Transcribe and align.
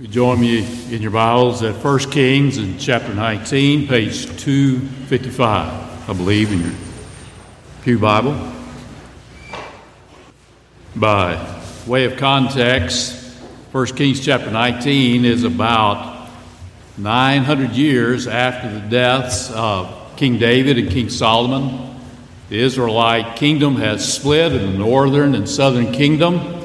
You 0.00 0.06
join 0.06 0.38
me 0.38 0.58
in 0.94 1.02
your 1.02 1.10
Bibles 1.10 1.64
at 1.64 1.74
1 1.74 1.98
Kings 2.12 2.56
in 2.56 2.78
chapter 2.78 3.12
19, 3.12 3.88
page 3.88 4.26
255, 4.40 6.08
I 6.08 6.12
believe, 6.12 6.52
in 6.52 6.60
your 6.60 6.72
Pew 7.82 7.98
Bible. 7.98 8.40
By 10.94 11.60
way 11.84 12.04
of 12.04 12.16
context, 12.16 13.40
1 13.72 13.86
Kings 13.96 14.24
chapter 14.24 14.52
19 14.52 15.24
is 15.24 15.42
about 15.42 16.30
900 16.96 17.72
years 17.72 18.28
after 18.28 18.72
the 18.72 18.88
deaths 18.88 19.50
of 19.50 20.12
King 20.16 20.38
David 20.38 20.78
and 20.78 20.90
King 20.90 21.08
Solomon. 21.08 21.98
The 22.50 22.60
Israelite 22.60 23.34
kingdom 23.34 23.74
has 23.74 24.14
split 24.14 24.52
in 24.52 24.74
the 24.74 24.78
northern 24.78 25.34
and 25.34 25.48
southern 25.48 25.90
kingdom. 25.90 26.57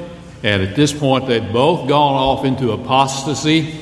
And 0.44 0.62
at 0.62 0.76
this 0.76 0.92
point, 0.92 1.26
they'd 1.26 1.54
both 1.54 1.88
gone 1.88 2.14
off 2.14 2.44
into 2.44 2.72
apostasy. 2.72 3.80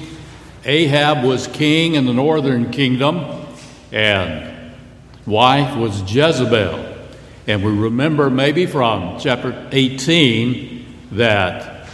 Ahab 0.64 1.24
was 1.24 1.48
king 1.48 1.96
in 1.96 2.06
the 2.06 2.12
northern 2.12 2.70
kingdom, 2.70 3.46
and 3.90 4.72
wife 5.26 5.76
was 5.76 6.00
Jezebel. 6.02 6.98
And 7.48 7.64
we 7.64 7.72
remember 7.72 8.30
maybe 8.30 8.66
from 8.66 9.18
chapter 9.18 9.68
18 9.72 11.08
that 11.12 11.88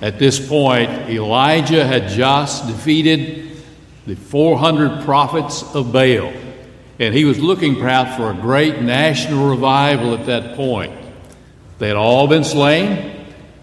at 0.00 0.18
this 0.18 0.40
point, 0.48 0.90
Elijah 1.10 1.86
had 1.86 2.08
just 2.08 2.66
defeated 2.66 3.58
the 4.06 4.14
400 4.14 5.04
prophets 5.04 5.62
of 5.74 5.92
Baal. 5.92 6.32
And 6.98 7.14
he 7.14 7.26
was 7.26 7.38
looking 7.38 7.76
perhaps 7.76 8.16
for 8.16 8.30
a 8.30 8.34
great 8.34 8.80
national 8.80 9.50
revival 9.50 10.14
at 10.14 10.24
that 10.26 10.56
point. 10.56 10.94
They 11.78 11.88
had 11.88 11.96
all 11.96 12.26
been 12.26 12.44
slain. 12.44 13.13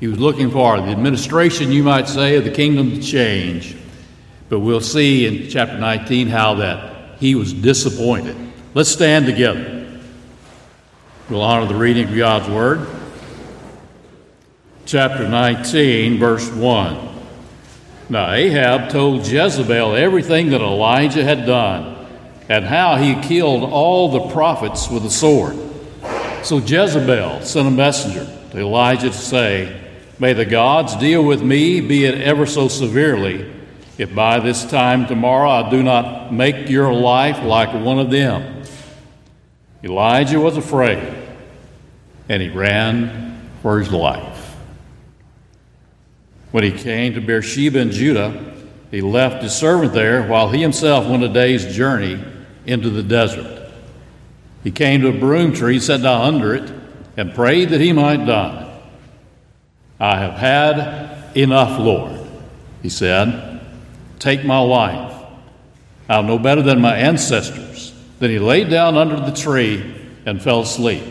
He 0.01 0.07
was 0.07 0.19
looking 0.19 0.49
for 0.49 0.81
the 0.81 0.87
administration, 0.87 1.71
you 1.71 1.83
might 1.83 2.09
say, 2.09 2.35
of 2.35 2.43
the 2.43 2.49
kingdom 2.49 2.89
to 2.89 3.01
change. 3.01 3.77
But 4.49 4.61
we'll 4.61 4.81
see 4.81 5.27
in 5.27 5.47
chapter 5.47 5.77
19 5.77 6.27
how 6.27 6.55
that 6.55 7.19
he 7.19 7.35
was 7.35 7.53
disappointed. 7.53 8.35
Let's 8.73 8.89
stand 8.89 9.27
together. 9.27 9.99
We'll 11.29 11.43
honor 11.43 11.67
the 11.67 11.75
reading 11.75 12.09
of 12.09 12.15
God's 12.15 12.49
word. 12.49 12.87
Chapter 14.87 15.29
19, 15.29 16.17
verse 16.17 16.49
1. 16.49 17.09
Now 18.09 18.31
Ahab 18.31 18.89
told 18.89 19.27
Jezebel 19.27 19.95
everything 19.95 20.49
that 20.49 20.61
Elijah 20.61 21.23
had 21.23 21.45
done 21.45 22.07
and 22.49 22.65
how 22.65 22.95
he 22.95 23.21
killed 23.21 23.63
all 23.63 24.09
the 24.09 24.33
prophets 24.33 24.89
with 24.89 25.05
a 25.05 25.11
sword. 25.11 25.55
So 26.43 26.57
Jezebel 26.57 27.43
sent 27.43 27.67
a 27.67 27.71
messenger 27.71 28.25
to 28.49 28.57
Elijah 28.57 29.11
to 29.11 29.15
say, 29.15 29.77
May 30.21 30.33
the 30.33 30.45
gods 30.45 30.95
deal 30.97 31.23
with 31.23 31.41
me, 31.41 31.81
be 31.81 32.05
it 32.05 32.21
ever 32.21 32.45
so 32.45 32.67
severely, 32.67 33.51
if 33.97 34.13
by 34.13 34.39
this 34.39 34.63
time 34.63 35.07
tomorrow 35.07 35.49
I 35.49 35.71
do 35.71 35.81
not 35.81 36.31
make 36.31 36.69
your 36.69 36.93
life 36.93 37.41
like 37.43 37.73
one 37.73 37.97
of 37.97 38.11
them. 38.11 38.61
Elijah 39.83 40.39
was 40.39 40.57
afraid, 40.57 41.11
and 42.29 42.39
he 42.39 42.49
ran 42.49 43.49
for 43.63 43.79
his 43.79 43.91
life. 43.91 44.55
When 46.51 46.65
he 46.65 46.71
came 46.71 47.15
to 47.15 47.19
Beersheba 47.19 47.79
in 47.79 47.89
Judah, 47.89 48.53
he 48.91 49.01
left 49.01 49.41
his 49.41 49.55
servant 49.55 49.93
there 49.93 50.27
while 50.27 50.51
he 50.51 50.61
himself 50.61 51.07
went 51.07 51.23
a 51.23 51.29
day's 51.29 51.75
journey 51.75 52.23
into 52.67 52.91
the 52.91 53.01
desert. 53.01 53.71
He 54.63 54.69
came 54.69 55.01
to 55.01 55.07
a 55.07 55.19
broom 55.19 55.51
tree, 55.51 55.79
sat 55.79 56.03
down 56.03 56.35
under 56.35 56.53
it, 56.53 56.71
and 57.17 57.33
prayed 57.33 57.69
that 57.69 57.81
he 57.81 57.91
might 57.91 58.27
die. 58.27 58.70
I 60.01 60.17
have 60.17 60.33
had 60.33 61.37
enough, 61.37 61.79
Lord, 61.79 62.19
he 62.81 62.89
said. 62.89 63.61
Take 64.17 64.43
my 64.43 64.59
life. 64.59 65.15
I'm 66.09 66.25
no 66.25 66.39
better 66.39 66.63
than 66.63 66.81
my 66.81 66.95
ancestors. 66.97 67.93
Then 68.17 68.31
he 68.31 68.39
laid 68.39 68.71
down 68.71 68.97
under 68.97 69.17
the 69.17 69.31
tree 69.31 70.09
and 70.25 70.41
fell 70.41 70.61
asleep. 70.61 71.03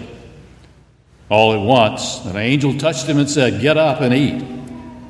All 1.28 1.52
at 1.52 1.60
once, 1.60 2.24
an 2.24 2.36
angel 2.36 2.76
touched 2.76 3.06
him 3.06 3.18
and 3.18 3.30
said, 3.30 3.60
Get 3.60 3.76
up 3.76 4.00
and 4.00 4.12
eat. 4.12 4.42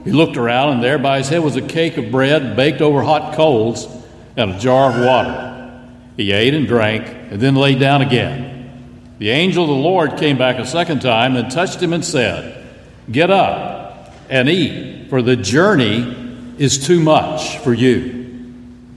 He 0.05 0.13
looked 0.13 0.37
around, 0.37 0.75
and 0.75 0.85
there 0.85 0.99
by 0.99 1.17
his 1.17 1.31
head 1.31 1.43
was 1.43 1.57
a 1.57 1.63
cake 1.63 1.97
of 1.97 2.11
bread 2.11 2.57
baked 2.57 2.83
over 2.83 3.03
hot 3.03 3.35
coals 3.35 3.89
and 4.37 4.51
a 4.51 4.59
jar 4.59 4.93
of 4.93 5.03
water. 5.03 5.87
He 6.19 6.33
ate 6.33 6.53
and 6.53 6.67
drank, 6.67 7.07
and 7.07 7.41
then 7.41 7.55
lay 7.55 7.77
down 7.77 8.03
again. 8.03 9.17
The 9.19 9.31
angel 9.31 9.65
of 9.65 9.71
the 9.71 9.75
Lord 9.75 10.19
came 10.19 10.37
back 10.37 10.59
a 10.59 10.67
second 10.67 11.01
time 11.01 11.37
and 11.37 11.51
touched 11.51 11.83
him 11.83 11.95
and 11.95 12.05
said, 12.05 12.59
Get 13.11 13.31
up 13.31 13.70
and 14.31 14.49
eat, 14.49 15.09
for 15.11 15.21
the 15.21 15.37
journey 15.37 16.55
is 16.57 16.87
too 16.87 17.01
much 17.01 17.59
for 17.59 17.75
you. 17.75 18.21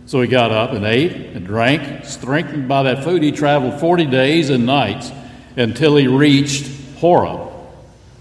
So 0.05 0.21
he 0.21 0.27
got 0.27 0.51
up 0.51 0.71
and 0.71 0.85
ate 0.85 1.11
and 1.11 1.45
drank. 1.45 2.05
Strengthened 2.05 2.67
by 2.67 2.83
that 2.83 3.03
food, 3.03 3.23
he 3.23 3.31
traveled 3.31 3.79
40 3.79 4.05
days 4.05 4.49
and 4.49 4.65
nights 4.65 5.11
until 5.57 5.95
he 5.95 6.07
reached 6.07 6.69
Horeb. 6.97 7.51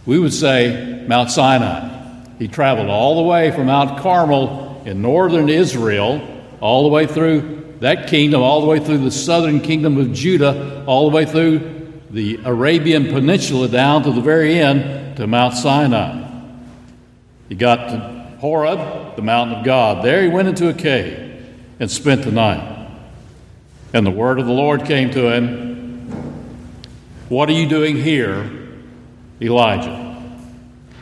We 0.06 0.18
would 0.18 0.32
say 0.32 1.04
Mount 1.06 1.30
Sinai. 1.30 1.90
He 2.38 2.48
traveled 2.48 2.88
all 2.88 3.16
the 3.16 3.28
way 3.28 3.50
from 3.50 3.66
Mount 3.66 4.00
Carmel 4.00 4.82
in 4.86 5.02
northern 5.02 5.48
Israel, 5.48 6.26
all 6.60 6.84
the 6.84 6.88
way 6.88 7.06
through 7.06 7.76
that 7.80 8.08
kingdom, 8.08 8.42
all 8.42 8.60
the 8.60 8.66
way 8.66 8.80
through 8.80 8.98
the 8.98 9.10
southern 9.10 9.60
kingdom 9.60 9.98
of 9.98 10.12
Judah, 10.12 10.84
all 10.86 11.10
the 11.10 11.14
way 11.14 11.24
through 11.24 11.92
the 12.10 12.40
Arabian 12.44 13.06
Peninsula 13.06 13.68
down 13.68 14.02
to 14.04 14.12
the 14.12 14.20
very 14.20 14.58
end 14.58 15.16
to 15.16 15.26
Mount 15.26 15.54
Sinai. 15.54 16.21
He 17.52 17.56
got 17.58 17.90
to 17.90 18.38
Horeb, 18.38 19.14
the 19.14 19.20
mountain 19.20 19.58
of 19.58 19.64
God. 19.66 20.02
There 20.02 20.22
he 20.22 20.28
went 20.30 20.48
into 20.48 20.70
a 20.70 20.72
cave 20.72 21.54
and 21.78 21.90
spent 21.90 22.22
the 22.22 22.32
night. 22.32 22.88
And 23.92 24.06
the 24.06 24.10
word 24.10 24.40
of 24.40 24.46
the 24.46 24.54
Lord 24.54 24.86
came 24.86 25.10
to 25.10 25.30
him 25.30 26.08
What 27.28 27.50
are 27.50 27.52
you 27.52 27.68
doing 27.68 27.98
here, 27.98 28.50
Elijah? 29.38 30.22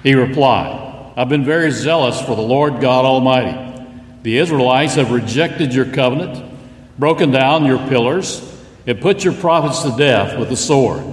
He 0.03 0.15
replied, 0.15 1.13
I've 1.17 1.29
been 1.29 1.45
very 1.45 1.71
zealous 1.71 2.21
for 2.21 2.35
the 2.35 2.43
Lord 2.43 2.81
God 2.81 3.05
Almighty. 3.05 3.87
The 4.25 4.39
Israelites 4.39 4.97
have 4.97 5.13
rejected 5.13 5.73
your 5.73 5.85
covenant, 5.85 6.53
broken 6.99 7.31
down 7.31 7.65
your 7.65 7.79
pillars, 7.87 8.43
and 8.89 9.01
put 9.01 9.23
your 9.23 9.35
prophets 9.35 9.85
to 9.85 9.97
death 9.97 10.37
with 10.37 10.49
the 10.49 10.57
sword. 10.57 11.05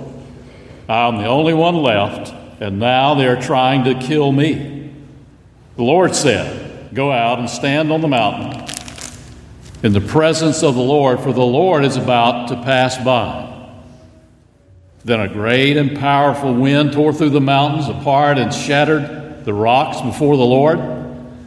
I 0.90 1.08
am 1.08 1.18
the 1.18 1.28
only 1.28 1.54
one 1.54 1.76
left 1.76 2.34
and 2.60 2.80
now 2.80 3.14
they're 3.14 3.40
trying 3.40 3.84
to 3.84 3.94
kill 3.94 4.32
me. 4.32 4.77
The 5.78 5.84
Lord 5.84 6.16
said, 6.16 6.94
Go 6.94 7.12
out 7.12 7.38
and 7.38 7.48
stand 7.48 7.92
on 7.92 8.02
the 8.02 8.08
mountain 8.08 8.66
in 9.84 9.94
the 9.94 10.02
presence 10.02 10.64
of 10.64 10.74
the 10.74 10.82
Lord, 10.82 11.20
for 11.20 11.32
the 11.32 11.46
Lord 11.46 11.86
is 11.86 11.98
about 11.98 12.48
to 12.50 12.56
pass 12.64 12.98
by. 12.98 13.46
Then 15.06 15.20
a 15.20 15.28
great 15.28 15.78
and 15.78 15.98
powerful 15.98 16.54
wind 16.54 16.94
tore 16.94 17.14
through 17.14 17.30
the 17.30 17.42
mountains 17.42 17.88
apart 17.88 18.40
and 18.40 18.52
shattered 18.52 19.46
the 19.46 19.54
rocks 19.54 20.02
before 20.02 20.36
the 20.36 20.44
Lord, 20.44 20.80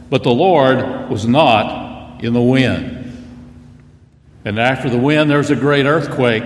but 0.09 0.23
the 0.23 0.31
Lord 0.31 1.09
was 1.09 1.27
not 1.27 2.23
in 2.23 2.31
the 2.31 2.41
wind. 2.41 2.97
And 4.45 4.57
after 4.57 4.89
the 4.89 4.97
wind, 4.97 5.29
there 5.29 5.39
was 5.39 5.51
a 5.51 5.55
great 5.57 5.85
earthquake, 5.85 6.43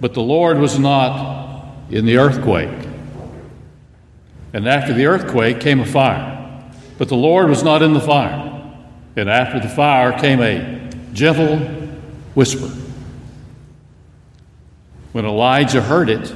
but 0.00 0.14
the 0.14 0.20
Lord 0.20 0.58
was 0.58 0.80
not 0.80 1.64
in 1.90 2.06
the 2.06 2.18
earthquake. 2.18 2.88
And 4.52 4.68
after 4.68 4.92
the 4.92 5.06
earthquake 5.06 5.60
came 5.60 5.78
a 5.78 5.86
fire. 5.86 6.39
But 7.00 7.08
the 7.08 7.16
Lord 7.16 7.48
was 7.48 7.62
not 7.62 7.80
in 7.80 7.94
the 7.94 8.00
fire. 8.00 8.62
And 9.16 9.30
after 9.30 9.58
the 9.58 9.70
fire 9.70 10.12
came 10.20 10.42
a 10.42 10.90
gentle 11.14 11.56
whisper. 12.34 12.70
When 15.12 15.24
Elijah 15.24 15.80
heard 15.80 16.10
it, 16.10 16.30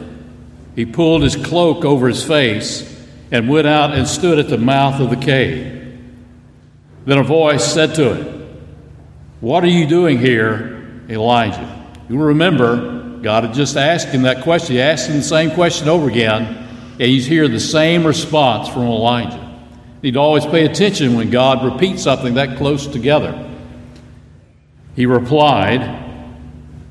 he 0.74 0.86
pulled 0.86 1.22
his 1.22 1.36
cloak 1.36 1.84
over 1.84 2.08
his 2.08 2.24
face 2.24 2.90
and 3.30 3.46
went 3.46 3.66
out 3.66 3.92
and 3.92 4.08
stood 4.08 4.38
at 4.38 4.48
the 4.48 4.56
mouth 4.56 5.02
of 5.02 5.10
the 5.10 5.16
cave. 5.16 6.00
Then 7.04 7.18
a 7.18 7.24
voice 7.24 7.70
said 7.70 7.94
to 7.96 8.14
him, 8.14 8.64
What 9.42 9.64
are 9.64 9.68
you 9.68 9.86
doing 9.86 10.18
here, 10.18 11.02
Elijah? 11.10 11.84
You 12.08 12.16
remember, 12.16 13.18
God 13.20 13.44
had 13.44 13.52
just 13.52 13.76
asked 13.76 14.08
him 14.08 14.22
that 14.22 14.42
question. 14.42 14.76
He 14.76 14.80
asked 14.80 15.10
him 15.10 15.16
the 15.16 15.22
same 15.22 15.50
question 15.50 15.90
over 15.90 16.08
again. 16.08 16.66
And 16.98 17.12
you 17.12 17.20
hear 17.20 17.48
the 17.48 17.60
same 17.60 18.06
response 18.06 18.70
from 18.70 18.84
Elijah. 18.84 19.43
You 20.04 20.08
need 20.08 20.16
to 20.16 20.20
always 20.20 20.44
pay 20.44 20.66
attention 20.66 21.16
when 21.16 21.30
God 21.30 21.64
repeats 21.64 22.02
something 22.02 22.34
that 22.34 22.58
close 22.58 22.86
together. 22.86 23.50
He 24.94 25.06
replied, 25.06 25.80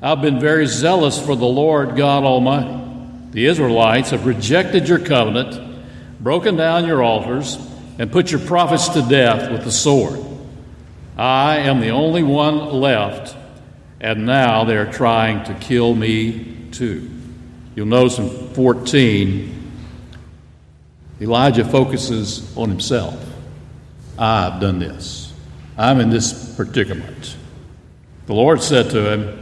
I've 0.02 0.20
been 0.20 0.40
very 0.40 0.66
zealous 0.66 1.24
for 1.24 1.36
the 1.36 1.46
Lord 1.46 1.94
God 1.94 2.24
Almighty. 2.24 2.76
The 3.30 3.46
Israelites 3.46 4.10
have 4.10 4.26
rejected 4.26 4.88
your 4.88 4.98
covenant, 4.98 5.78
broken 6.18 6.56
down 6.56 6.88
your 6.88 7.04
altars, 7.04 7.56
and 8.00 8.10
put 8.10 8.32
your 8.32 8.40
prophets 8.40 8.88
to 8.88 9.02
death 9.02 9.48
with 9.52 9.62
the 9.62 9.70
sword. 9.70 10.18
I 11.16 11.58
am 11.58 11.78
the 11.78 11.90
only 11.90 12.24
one 12.24 12.58
left, 12.72 13.36
and 14.00 14.26
now 14.26 14.64
they're 14.64 14.90
trying 14.90 15.44
to 15.44 15.54
kill 15.54 15.94
me 15.94 16.66
too. 16.72 17.08
You'll 17.76 17.86
notice 17.86 18.18
in 18.18 18.28
14, 18.54 19.53
Elijah 21.20 21.64
focuses 21.64 22.56
on 22.56 22.68
himself. 22.68 23.18
I've 24.18 24.60
done 24.60 24.78
this. 24.78 25.32
I'm 25.76 26.00
in 26.00 26.10
this 26.10 26.54
predicament. 26.54 27.36
The 28.26 28.34
Lord 28.34 28.62
said 28.62 28.90
to 28.90 29.12
him, 29.12 29.40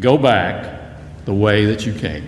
Go 0.00 0.18
back 0.18 0.96
the 1.24 1.34
way 1.34 1.66
that 1.66 1.86
you 1.86 1.92
came. 1.92 2.24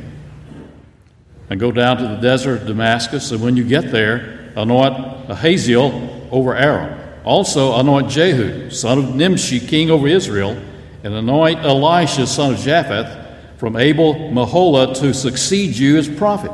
And 1.48 1.58
go 1.58 1.72
down 1.72 1.96
to 1.98 2.02
the 2.04 2.16
desert 2.16 2.62
of 2.62 2.66
Damascus, 2.66 3.30
and 3.32 3.42
when 3.42 3.56
you 3.56 3.64
get 3.64 3.90
there, 3.90 4.52
anoint 4.56 4.94
Hazael 5.30 6.28
over 6.30 6.56
Aram. 6.56 6.98
Also 7.24 7.78
anoint 7.78 8.10
Jehu, 8.10 8.70
son 8.70 8.98
of 8.98 9.14
Nimshi, 9.14 9.60
king 9.60 9.90
over 9.90 10.08
Israel, 10.08 10.60
and 11.02 11.14
anoint 11.14 11.60
Elisha, 11.60 12.26
son 12.26 12.54
of 12.54 12.58
Shaphat, 12.58 13.58
from 13.58 13.76
Abel 13.76 14.14
Meholah 14.14 14.98
to 15.00 15.12
succeed 15.12 15.76
you 15.76 15.98
as 15.98 16.08
prophet. 16.08 16.52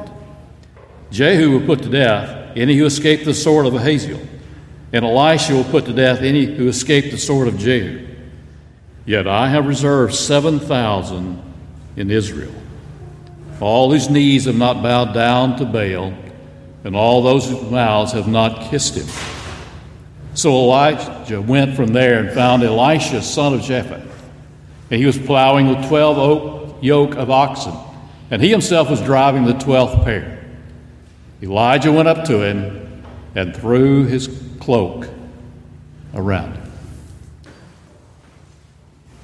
Jehu 1.11 1.59
will 1.59 1.67
put 1.67 1.83
to 1.83 1.89
death 1.89 2.53
any 2.57 2.77
who 2.77 2.87
escape 2.87 3.25
the 3.25 3.35
sword 3.35 3.67
of 3.67 3.75
Hazael, 3.75 4.21
and 4.93 5.05
Elisha 5.05 5.55
will 5.55 5.65
put 5.65 5.85
to 5.87 5.93
death 5.93 6.21
any 6.21 6.45
who 6.45 6.69
escape 6.69 7.11
the 7.11 7.19
sword 7.19 7.49
of 7.49 7.59
Jehu. 7.59 8.07
Yet 9.05 9.29
I 9.29 9.49
have 9.49 9.67
reserved 9.67 10.15
7,000 10.15 11.43
in 11.97 12.11
Israel, 12.11 12.53
all 13.61 13.91
whose 13.91 14.11
knees 14.11 14.47
have 14.47 14.57
not 14.57 14.83
bowed 14.83 15.15
down 15.15 15.57
to 15.59 15.65
Baal, 15.65 16.13
and 16.85 16.97
all 16.97 17.23
those 17.23 17.49
whose 17.49 17.71
mouths 17.71 18.13
have 18.13 18.29
not 18.29 18.71
kissed 18.71 18.97
him. 18.97 19.07
So 20.35 20.51
Elijah 20.51 21.41
went 21.41 21.77
from 21.77 21.89
there 21.89 22.19
and 22.19 22.33
found 22.33 22.63
Elisha, 22.63 23.23
son 23.23 23.55
of 23.55 23.61
Shaphat, 23.61 24.07
and 24.91 25.01
he 25.01 25.07
was 25.07 25.19
plowing 25.19 25.69
with 25.69 25.89
12 25.89 26.83
yoke 26.83 27.15
of 27.15 27.31
oxen, 27.31 27.75
and 28.31 28.43
he 28.43 28.51
himself 28.51 28.91
was 28.91 29.01
driving 29.01 29.45
the 29.45 29.55
twelfth 29.55 30.05
pair. 30.05 30.36
Elijah 31.43 31.93
went 31.93 32.09
up 32.09 32.25
to 32.27 32.43
him 32.43 33.05
and 33.35 33.55
threw 33.55 34.05
his 34.05 34.29
cloak 34.61 35.09
around 36.15 36.55
him. 36.55 36.73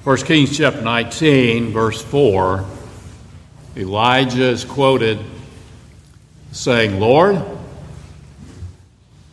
1 0.03 0.17
Kings 0.17 0.55
chapter 0.55 0.81
19, 0.81 1.71
verse 1.71 2.01
4, 2.03 2.65
Elijah 3.77 4.49
is 4.49 4.65
quoted 4.65 5.17
saying, 6.51 6.99
Lord, 6.99 7.41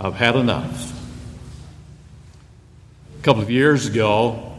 I've 0.00 0.15
had 0.15 0.37
enough. 0.37 0.97
A 3.19 3.23
couple 3.23 3.43
of 3.43 3.50
years 3.50 3.87
ago, 3.87 4.56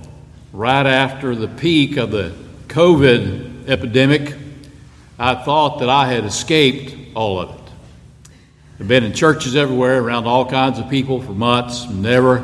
right 0.54 0.86
after 0.86 1.34
the 1.34 1.48
peak 1.48 1.98
of 1.98 2.12
the 2.12 2.36
COVID 2.68 3.68
epidemic, 3.68 4.36
I 5.18 5.34
thought 5.34 5.80
that 5.80 5.90
I 5.90 6.12
had 6.12 6.26
escaped 6.26 7.16
all 7.16 7.40
of 7.40 7.56
it. 7.56 7.61
I've 8.82 8.88
been 8.88 9.04
in 9.04 9.14
churches 9.14 9.56
everywhere 9.56 10.02
around 10.02 10.26
all 10.26 10.44
kinds 10.44 10.80
of 10.80 10.90
people 10.90 11.22
for 11.22 11.34
months, 11.34 11.88
never 11.88 12.44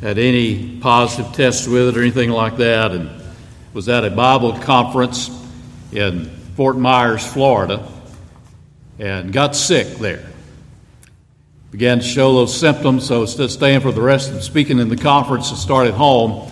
had 0.00 0.16
any 0.16 0.78
positive 0.78 1.34
tests 1.34 1.66
with 1.66 1.88
it 1.88 1.98
or 1.98 2.00
anything 2.00 2.30
like 2.30 2.56
that, 2.56 2.92
and 2.92 3.10
was 3.74 3.86
at 3.90 4.06
a 4.06 4.10
Bible 4.10 4.58
conference 4.60 5.28
in 5.92 6.30
Fort 6.56 6.78
Myers, 6.78 7.30
Florida, 7.30 7.86
and 8.98 9.34
got 9.34 9.54
sick 9.54 9.98
there. 9.98 10.24
Began 11.70 11.98
to 11.98 12.04
show 12.04 12.32
those 12.32 12.58
symptoms, 12.58 13.04
so 13.04 13.20
instead 13.20 13.44
of 13.44 13.52
staying 13.52 13.80
for 13.80 13.92
the 13.92 14.00
rest 14.00 14.30
of 14.30 14.36
the 14.36 14.42
speaking 14.42 14.78
in 14.78 14.88
the 14.88 14.96
conference, 14.96 15.52
I 15.52 15.56
started 15.56 15.92
home. 15.92 16.50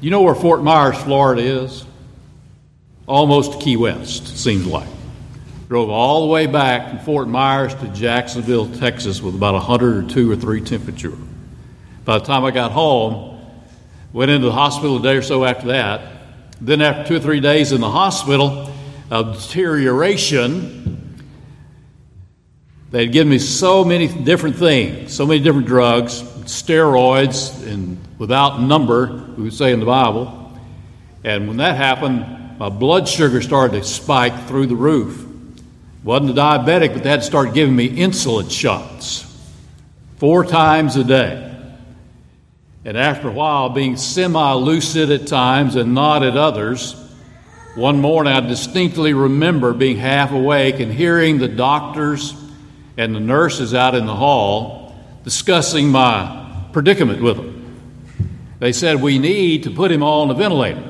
You 0.00 0.12
know 0.12 0.22
where 0.22 0.36
Fort 0.36 0.62
Myers, 0.62 0.96
Florida 0.96 1.42
is? 1.42 1.84
Almost 3.08 3.60
Key 3.60 3.76
West, 3.76 4.38
seems 4.38 4.64
like. 4.64 4.99
Drove 5.70 5.88
all 5.88 6.22
the 6.22 6.26
way 6.26 6.46
back 6.48 6.88
from 6.88 6.98
Fort 6.98 7.28
Myers 7.28 7.76
to 7.76 7.86
Jacksonville, 7.90 8.68
Texas, 8.78 9.22
with 9.22 9.36
about 9.36 9.54
100 9.54 10.04
or 10.04 10.08
2 10.08 10.28
or 10.28 10.34
3 10.34 10.60
temperature. 10.62 11.12
By 12.04 12.18
the 12.18 12.24
time 12.24 12.44
I 12.44 12.50
got 12.50 12.72
home, 12.72 13.40
went 14.12 14.32
into 14.32 14.46
the 14.48 14.52
hospital 14.52 14.96
a 14.96 15.00
day 15.00 15.14
or 15.14 15.22
so 15.22 15.44
after 15.44 15.68
that. 15.68 16.10
Then, 16.60 16.82
after 16.82 17.06
two 17.06 17.16
or 17.18 17.20
three 17.20 17.38
days 17.38 17.70
in 17.70 17.80
the 17.80 17.88
hospital 17.88 18.68
of 19.12 19.40
deterioration, 19.40 21.22
they 22.90 23.04
had 23.04 23.12
given 23.12 23.30
me 23.30 23.38
so 23.38 23.84
many 23.84 24.08
different 24.08 24.56
things, 24.56 25.14
so 25.14 25.24
many 25.24 25.38
different 25.38 25.68
drugs, 25.68 26.20
steroids, 26.46 27.64
and 27.64 27.96
without 28.18 28.60
number, 28.60 29.24
we 29.36 29.44
would 29.44 29.54
say 29.54 29.72
in 29.72 29.78
the 29.78 29.86
Bible. 29.86 30.52
And 31.22 31.46
when 31.46 31.58
that 31.58 31.76
happened, 31.76 32.58
my 32.58 32.70
blood 32.70 33.06
sugar 33.06 33.40
started 33.40 33.80
to 33.80 33.84
spike 33.84 34.48
through 34.48 34.66
the 34.66 34.74
roof. 34.74 35.28
Wasn't 36.02 36.30
a 36.30 36.34
diabetic, 36.34 36.94
but 36.94 37.02
they 37.02 37.10
had 37.10 37.20
to 37.20 37.26
start 37.26 37.52
giving 37.52 37.76
me 37.76 37.88
insulin 37.88 38.50
shots 38.50 39.26
four 40.16 40.44
times 40.44 40.96
a 40.96 41.04
day. 41.04 41.46
And 42.84 42.96
after 42.96 43.28
a 43.28 43.32
while, 43.32 43.68
being 43.68 43.96
semi 43.96 44.52
lucid 44.54 45.10
at 45.10 45.26
times 45.26 45.76
and 45.76 45.94
not 45.94 46.22
at 46.22 46.36
others, 46.36 46.94
one 47.74 48.00
morning 48.00 48.32
I 48.32 48.40
distinctly 48.40 49.12
remember 49.12 49.74
being 49.74 49.98
half 49.98 50.32
awake 50.32 50.80
and 50.80 50.92
hearing 50.92 51.38
the 51.38 51.48
doctors 51.48 52.34
and 52.96 53.14
the 53.14 53.20
nurses 53.20 53.74
out 53.74 53.94
in 53.94 54.06
the 54.06 54.16
hall 54.16 54.94
discussing 55.24 55.88
my 55.88 56.66
predicament 56.72 57.22
with 57.22 57.36
them. 57.36 57.56
They 58.58 58.72
said, 58.72 59.00
We 59.00 59.18
need 59.18 59.64
to 59.64 59.70
put 59.70 59.90
him 59.90 60.02
on 60.02 60.30
a 60.30 60.34
ventilator. 60.34 60.86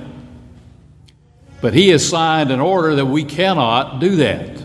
But 1.61 1.75
he 1.75 1.89
has 1.89 2.09
signed 2.09 2.51
an 2.51 2.61
order 2.61 2.95
that 2.97 3.07
we 3.07 3.25
cannot 3.25 4.01
do 4.01 4.17
that. 4.17 4.60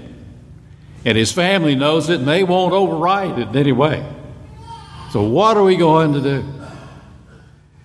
And 1.06 1.18
his 1.18 1.31
family 1.31 1.75
knows 1.75 2.10
it 2.10 2.19
and 2.19 2.28
they 2.28 2.44
won't 2.44 2.74
override 2.74 3.40
it 3.40 3.50
in 3.50 3.56
any 3.56 3.72
way. 3.72 4.06
So, 5.12 5.24
what 5.24 5.56
are 5.56 5.63
we 5.63 5.78
going 5.78 6.13
to 6.13 6.22
do? 6.22 6.40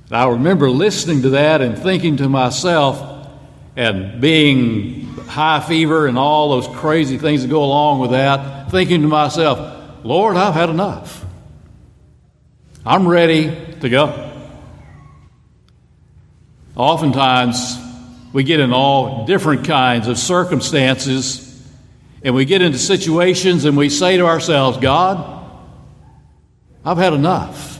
And 0.07 0.13
I 0.13 0.29
remember 0.29 0.71
listening 0.71 1.23
to 1.23 1.31
that 1.31 1.61
and 1.61 1.79
thinking 1.79 2.17
to 2.17 2.29
myself, 2.29 3.11
and 3.77 4.21
being 4.21 5.07
high 5.27 5.61
fever 5.61 6.07
and 6.07 6.19
all 6.19 6.51
those 6.51 6.69
crazy 6.79 7.19
things 7.19 7.43
that 7.43 7.49
go 7.49 7.65
along 7.65 8.01
with 8.01 8.11
that, 8.11 8.71
thinking 8.71 9.03
to 9.03 9.09
myself, 9.09 10.05
Lord, 10.05 10.37
I've 10.37 10.55
had 10.55 10.71
enough. 10.71 11.25
I'm 12.85 13.07
ready 13.07 13.75
to 13.81 13.89
go. 13.89 14.31
Oftentimes, 16.77 17.79
we 18.33 18.43
get 18.45 18.61
in 18.61 18.73
all 18.73 19.27
different 19.27 19.67
kinds 19.67 20.09
of 20.09 20.19
circumstances, 20.19 21.50
and 22.23 22.35
we 22.35 22.45
get 22.45 22.61
into 22.63 22.79
situations 22.79 23.65
and 23.65 23.77
we 23.77 23.89
say 23.89 24.17
to 24.17 24.27
ourselves, 24.27 24.79
God, 24.79 25.41
I've 26.85 26.99
had 26.99 27.13
enough. 27.13 27.79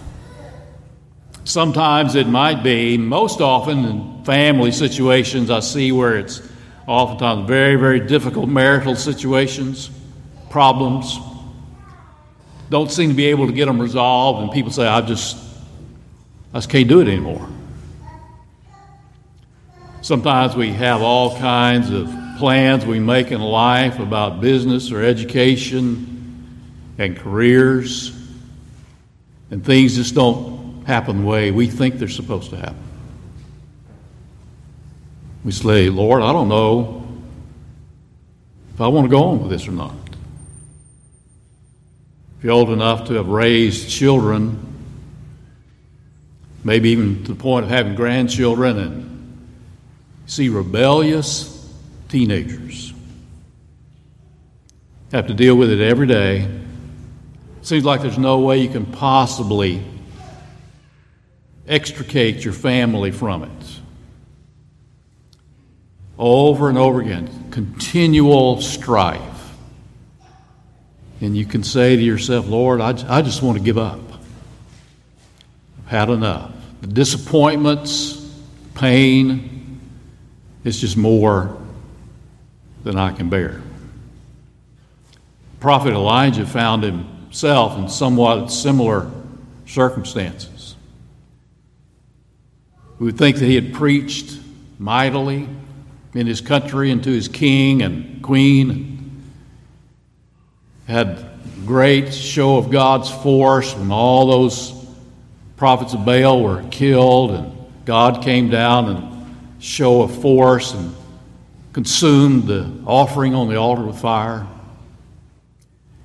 Sometimes 1.45 2.15
it 2.15 2.27
might 2.27 2.63
be, 2.63 2.97
most 2.97 3.41
often 3.41 3.85
in 3.85 4.25
family 4.25 4.73
situations, 4.73 5.51
I 5.51 5.61
see 5.61 5.93
where 5.93 6.19
it's 6.19 6.43
oftentimes 6.87 7.47
very, 7.47 7.77
very 7.77 8.01
difficult 8.01 8.49
marital 8.49 8.97
situations, 8.97 9.91
problems. 10.49 11.19
Don't 12.69 12.91
seem 12.91 13.11
to 13.11 13.15
be 13.15 13.27
able 13.27 13.47
to 13.47 13.53
get 13.53 13.67
them 13.67 13.81
resolved, 13.81 14.43
and 14.43 14.53
people 14.53 14.71
say, 14.71 14.87
I 14.87 15.01
just, 15.01 15.37
I 16.53 16.59
just 16.59 16.71
can't 16.71 16.89
do 16.89 17.01
it 17.01 17.09
anymore. 17.09 17.49
Sometimes 20.03 20.57
we 20.57 20.71
have 20.71 21.03
all 21.03 21.37
kinds 21.39 21.91
of 21.91 22.20
plans 22.41 22.87
we 22.87 22.99
make 22.99 23.31
in 23.33 23.41
life 23.43 23.99
about 23.99 24.41
business 24.41 24.91
or 24.91 25.05
education 25.05 26.57
and 26.97 27.15
careers, 27.15 28.17
and 29.51 29.63
things 29.63 29.95
just 29.95 30.15
don't 30.15 30.85
happen 30.87 31.21
the 31.21 31.27
way 31.27 31.51
we 31.51 31.67
think 31.67 31.97
they're 31.97 32.09
supposed 32.09 32.49
to 32.51 32.57
happen. 32.57 32.83
We 35.45 35.53
say, 35.53 35.91
Lord, 35.91 36.23
I 36.23 36.33
don't 36.33 36.49
know 36.49 37.07
if 38.73 38.81
I 38.81 38.89
want 38.89 39.05
to 39.05 39.11
go 39.11 39.23
on 39.25 39.43
with 39.43 39.51
this 39.51 39.69
or 39.69 39.73
not. 39.73 39.95
If 42.39 42.45
you're 42.45 42.55
old 42.55 42.71
enough 42.71 43.09
to 43.09 43.15
have 43.15 43.29
raised 43.29 43.91
children, 43.91 44.67
maybe 46.65 46.89
even 46.89 47.23
to 47.25 47.35
the 47.35 47.39
point 47.39 47.65
of 47.67 47.71
having 47.71 47.97
grandchildren, 47.97 48.79
and 48.79 49.51
see 50.25 50.49
rebellious 50.49 51.60
teenagers 52.11 52.93
have 55.13 55.27
to 55.27 55.35
deal 55.35 55.57
with 55.57 55.71
it 55.71 55.81
every 55.81 56.07
day. 56.07 56.49
Seems 57.63 57.85
like 57.85 58.01
there's 58.01 58.19
no 58.19 58.41
way 58.41 58.59
you 58.59 58.69
can 58.69 58.87
possibly 58.87 59.83
extricate 61.67 62.45
your 62.45 62.55
family 62.55 63.11
from 63.11 63.45
it. 63.45 63.81
Over 66.17 66.69
and 66.69 66.79
over 66.79 67.01
again, 67.01 67.49
continual 67.51 68.61
strife. 68.61 69.21
And 71.21 71.37
you 71.37 71.45
can 71.45 71.63
say 71.63 71.97
to 71.97 72.03
yourself, 72.03 72.47
Lord, 72.49 72.81
I, 72.81 72.91
I 73.09 73.23
just 73.23 73.43
want 73.43 73.59
to 73.59 73.65
give 73.65 73.79
up. 73.79 74.01
I've 75.79 75.91
had 75.91 76.09
enough. 76.09 76.53
The 76.81 76.87
disappointments, 76.87 78.17
pain, 78.75 79.81
it's 80.65 80.79
just 80.79 80.97
more 80.97 81.60
than 82.85 82.97
I 82.97 83.13
can 83.13 83.29
bear. 83.29 83.61
Prophet 85.61 85.93
Elijah 85.93 86.47
found 86.47 86.83
himself 86.83 87.79
in 87.79 87.89
somewhat 87.89 88.49
similar 88.49 89.11
circumstances. 89.67 90.75
We 92.99 93.07
would 93.07 93.19
think 93.19 93.37
that 93.37 93.47
he 93.47 93.55
had 93.55 93.75
preached 93.75 94.39
mightily 94.79 95.49
in 96.15 96.27
his 96.27 96.41
country 96.41 96.91
and 96.91 97.03
to 97.05 97.11
his 97.11 97.29
king 97.29 97.83
and 97.83 98.23
queen. 98.23 99.23
Had 100.87 101.27
great 101.67 102.13
show 102.13 102.57
of 102.57 102.71
God's 102.71 103.11
force 103.11 103.75
when 103.75 103.93
all 103.93 104.27
those 104.27 104.87
prophets 105.57 105.95
of 105.95 106.05
Baal 106.05 106.43
were 106.43 106.65
killed 106.71 107.31
and 107.31 107.53
God 107.85 108.23
came 108.23 108.51
down 108.51 108.89
and 108.89 109.63
show 109.63 110.03
of 110.03 110.21
force 110.23 110.73
and 110.73 110.95
consumed 111.73 112.47
the 112.47 112.71
offering 112.87 113.35
on 113.35 113.49
the 113.49 113.57
altar 113.57 113.85
with 113.85 113.99
fire. 113.99 114.47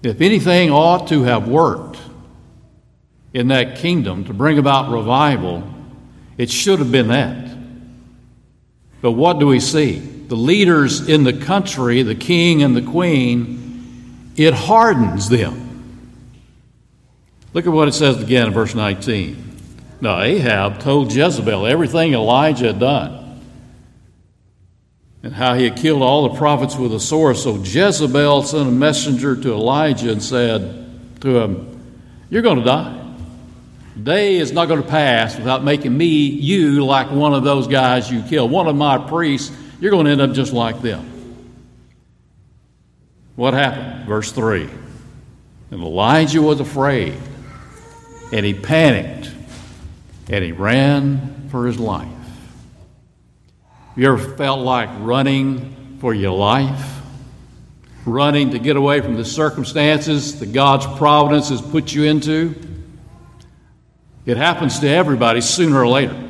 If 0.03 0.21
anything 0.21 0.69
ought 0.69 1.07
to 1.07 1.23
have 1.23 1.47
worked 1.47 1.99
in 3.33 3.47
that 3.47 3.77
kingdom 3.77 4.25
to 4.25 4.33
bring 4.33 4.59
about 4.59 4.91
revival, 4.91 5.63
it 6.37 6.51
should 6.51 6.79
have 6.79 6.91
been 6.91 7.07
that. 7.07 7.57
But 9.01 9.11
what 9.13 9.39
do 9.39 9.47
we 9.47 9.59
see? 9.59 9.99
The 9.99 10.35
leaders 10.35 11.07
in 11.07 11.23
the 11.23 11.33
country, 11.33 12.01
the 12.03 12.15
king 12.15 12.61
and 12.63 12.75
the 12.75 12.81
queen, 12.81 14.33
it 14.35 14.53
hardens 14.53 15.29
them. 15.29 15.63
Look 17.53 17.65
at 17.65 17.73
what 17.73 17.87
it 17.87 17.93
says 17.93 18.21
again 18.21 18.47
in 18.47 18.53
verse 18.53 18.75
19. 18.75 19.43
Now, 20.01 20.21
Ahab 20.21 20.79
told 20.79 21.13
Jezebel 21.13 21.65
everything 21.65 22.13
Elijah 22.13 22.67
had 22.67 22.79
done 22.79 23.24
and 25.25 25.33
how 25.33 25.55
he 25.55 25.63
had 25.63 25.75
killed 25.75 26.03
all 26.03 26.29
the 26.29 26.37
prophets 26.37 26.75
with 26.75 26.93
a 26.93 26.99
sword. 26.99 27.35
So 27.35 27.55
Jezebel 27.55 28.43
sent 28.43 28.69
a 28.69 28.71
messenger 28.71 29.35
to 29.35 29.53
Elijah 29.53 30.11
and 30.11 30.21
said 30.21 31.19
to 31.21 31.39
him, 31.39 31.97
You're 32.29 32.43
going 32.43 32.59
to 32.59 32.63
die. 32.63 33.15
Day 34.01 34.35
is 34.35 34.51
not 34.51 34.67
going 34.67 34.83
to 34.83 34.87
pass 34.87 35.35
without 35.35 35.63
making 35.63 35.97
me, 35.97 36.27
you, 36.27 36.85
like 36.85 37.09
one 37.09 37.33
of 37.33 37.43
those 37.43 37.67
guys 37.67 38.11
you 38.11 38.21
killed, 38.21 38.51
one 38.51 38.67
of 38.67 38.75
my 38.75 38.99
priests. 38.99 39.51
You're 39.79 39.89
going 39.89 40.05
to 40.05 40.11
end 40.11 40.21
up 40.21 40.33
just 40.33 40.53
like 40.53 40.83
them. 40.83 41.11
What 43.35 43.55
happened? 43.55 44.05
Verse 44.05 44.31
3. 44.31 44.69
And 45.71 45.81
Elijah 45.81 46.41
was 46.43 46.59
afraid, 46.59 47.17
and 48.31 48.45
he 48.45 48.53
panicked, 48.53 49.31
and 50.29 50.43
he 50.43 50.51
ran 50.51 51.49
for 51.49 51.65
his 51.65 51.79
life. 51.79 52.14
You 53.97 54.11
ever 54.11 54.35
felt 54.35 54.59
like 54.59 54.89
running 54.99 55.97
for 55.99 56.13
your 56.13 56.37
life? 56.37 56.99
Running 58.05 58.51
to 58.51 58.59
get 58.59 58.75
away 58.75 58.99
from 58.99 59.15
the 59.15 59.23
circumstances 59.23 60.39
that 60.39 60.51
God's 60.51 60.85
providence 60.97 61.47
has 61.49 61.61
put 61.61 61.93
you 61.93 62.03
into? 62.03 62.53
It 64.25 64.35
happens 64.35 64.79
to 64.79 64.89
everybody 64.89 65.39
sooner 65.39 65.79
or 65.79 65.87
later. 65.87 66.21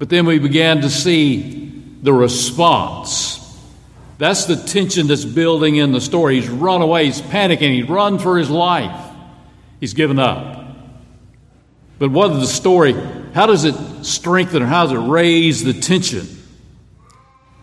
But 0.00 0.08
then 0.08 0.26
we 0.26 0.40
began 0.40 0.80
to 0.80 0.90
see 0.90 1.70
the 2.02 2.12
response. 2.12 3.38
That's 4.18 4.46
the 4.46 4.56
tension 4.56 5.06
that's 5.06 5.24
building 5.24 5.76
in 5.76 5.92
the 5.92 6.00
story. 6.00 6.40
He's 6.40 6.48
run 6.48 6.82
away, 6.82 7.06
he's 7.06 7.20
panicking, 7.20 7.74
he's 7.76 7.88
run 7.88 8.18
for 8.18 8.38
his 8.38 8.50
life. 8.50 9.10
He's 9.78 9.94
given 9.94 10.18
up. 10.18 10.66
But 12.00 12.10
what 12.10 12.28
the 12.28 12.46
story? 12.46 12.94
How 13.34 13.46
does 13.46 13.64
it 13.64 13.74
strengthen 14.04 14.62
or 14.62 14.66
how 14.66 14.84
does 14.84 14.92
it 14.92 15.08
raise 15.08 15.64
the 15.64 15.72
tension? 15.72 16.26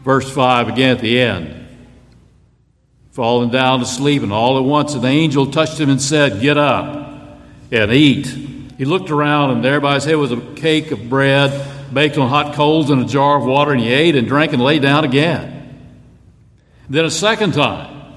Verse 0.03 0.29
5 0.29 0.69
again 0.69 0.95
at 0.95 1.01
the 1.01 1.19
end. 1.19 1.67
Falling 3.11 3.49
down 3.49 3.79
to 3.79 3.85
sleep, 3.85 4.23
and 4.23 4.31
all 4.31 4.57
at 4.57 4.63
once 4.63 4.93
an 4.93 5.05
angel 5.05 5.51
touched 5.51 5.79
him 5.79 5.89
and 5.89 6.01
said, 6.01 6.41
Get 6.41 6.57
up 6.57 7.39
and 7.71 7.91
eat. 7.91 8.27
He 8.77 8.85
looked 8.85 9.11
around, 9.11 9.51
and 9.51 9.63
there 9.63 9.81
by 9.81 9.95
his 9.95 10.05
head 10.05 10.15
was 10.15 10.31
a 10.31 10.39
cake 10.55 10.91
of 10.91 11.09
bread 11.09 11.93
baked 11.93 12.17
on 12.17 12.29
hot 12.29 12.55
coals 12.55 12.89
in 12.89 12.99
a 12.99 13.05
jar 13.05 13.38
of 13.38 13.45
water, 13.45 13.71
and 13.71 13.81
he 13.81 13.91
ate 13.91 14.15
and 14.15 14.27
drank 14.27 14.53
and 14.53 14.61
lay 14.61 14.79
down 14.79 15.03
again. 15.03 15.55
Then 16.89 17.05
a 17.05 17.11
second 17.11 17.53
time, 17.53 18.15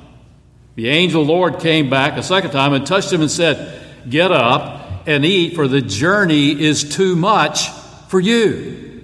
the 0.76 0.88
angel 0.88 1.22
Lord 1.24 1.58
came 1.58 1.90
back 1.90 2.16
a 2.16 2.22
second 2.22 2.52
time 2.52 2.72
and 2.72 2.86
touched 2.86 3.12
him 3.12 3.20
and 3.20 3.30
said, 3.30 3.82
Get 4.08 4.30
up 4.30 4.81
and 5.06 5.24
eat, 5.24 5.54
for 5.54 5.68
the 5.68 5.80
journey 5.80 6.60
is 6.60 6.94
too 6.96 7.16
much 7.16 7.68
for 8.08 8.20
you. 8.20 9.02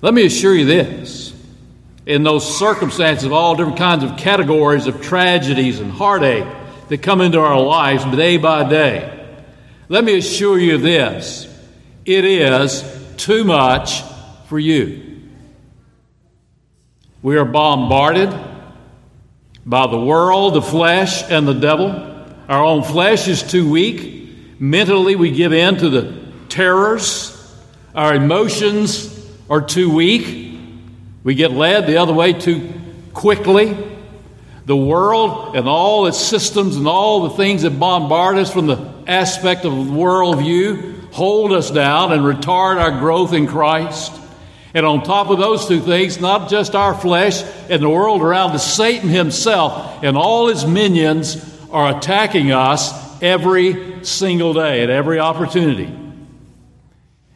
Let 0.00 0.14
me 0.14 0.26
assure 0.26 0.54
you 0.54 0.66
this 0.66 1.32
in 2.06 2.22
those 2.22 2.58
circumstances 2.58 3.24
of 3.24 3.32
all 3.32 3.56
different 3.56 3.78
kinds 3.78 4.04
of 4.04 4.16
categories 4.16 4.86
of 4.86 5.00
tragedies 5.00 5.80
and 5.80 5.90
heartache 5.90 6.46
that 6.88 7.02
come 7.02 7.20
into 7.20 7.40
our 7.40 7.58
lives 7.58 8.04
day 8.16 8.36
by 8.36 8.68
day. 8.68 9.10
Let 9.88 10.04
me 10.04 10.18
assure 10.18 10.58
you 10.58 10.78
this 10.78 11.48
it 12.04 12.24
is 12.24 12.84
too 13.16 13.44
much 13.44 14.02
for 14.46 14.58
you. 14.58 15.22
We 17.22 17.38
are 17.38 17.46
bombarded 17.46 18.34
by 19.64 19.86
the 19.86 19.98
world, 19.98 20.54
the 20.54 20.62
flesh, 20.62 21.22
and 21.30 21.48
the 21.48 21.54
devil. 21.54 22.13
Our 22.48 22.62
own 22.62 22.82
flesh 22.82 23.26
is 23.28 23.42
too 23.42 23.70
weak. 23.70 24.60
Mentally, 24.60 25.16
we 25.16 25.30
give 25.30 25.52
in 25.52 25.76
to 25.76 25.88
the 25.88 26.14
terrors. 26.48 27.30
Our 27.94 28.14
emotions 28.14 29.10
are 29.48 29.62
too 29.62 29.92
weak. 29.92 30.58
We 31.22 31.34
get 31.34 31.52
led 31.52 31.86
the 31.86 31.96
other 31.96 32.12
way 32.12 32.34
too 32.34 32.72
quickly. 33.14 33.76
The 34.66 34.76
world 34.76 35.56
and 35.56 35.68
all 35.68 36.06
its 36.06 36.18
systems 36.18 36.76
and 36.76 36.86
all 36.86 37.28
the 37.28 37.36
things 37.36 37.62
that 37.62 37.78
bombard 37.78 38.36
us 38.36 38.52
from 38.52 38.66
the 38.66 38.92
aspect 39.06 39.64
of 39.64 39.72
worldview 39.72 41.12
hold 41.12 41.52
us 41.52 41.70
down 41.70 42.12
and 42.12 42.22
retard 42.22 42.76
our 42.76 42.98
growth 42.98 43.32
in 43.32 43.46
Christ. 43.46 44.12
And 44.74 44.84
on 44.84 45.04
top 45.04 45.30
of 45.30 45.38
those 45.38 45.68
two 45.68 45.80
things, 45.80 46.20
not 46.20 46.50
just 46.50 46.74
our 46.74 46.94
flesh 46.94 47.42
and 47.70 47.80
the 47.80 47.88
world 47.88 48.22
around 48.22 48.50
us, 48.50 48.74
Satan 48.74 49.08
himself 49.08 50.02
and 50.02 50.16
all 50.16 50.48
his 50.48 50.66
minions 50.66 51.53
are 51.74 51.98
attacking 51.98 52.52
us 52.52 53.20
every 53.20 54.02
single 54.04 54.54
day 54.54 54.82
at 54.82 54.88
every 54.88 55.18
opportunity. 55.18 55.92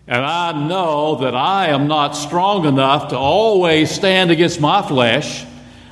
And 0.06 0.24
I 0.24 0.66
know 0.66 1.16
that 1.16 1.34
I 1.34 1.68
am 1.68 1.86
not 1.86 2.12
strong 2.12 2.64
enough 2.64 3.08
to 3.08 3.18
always 3.18 3.90
stand 3.90 4.30
against 4.30 4.58
my 4.58 4.80
flesh 4.80 5.44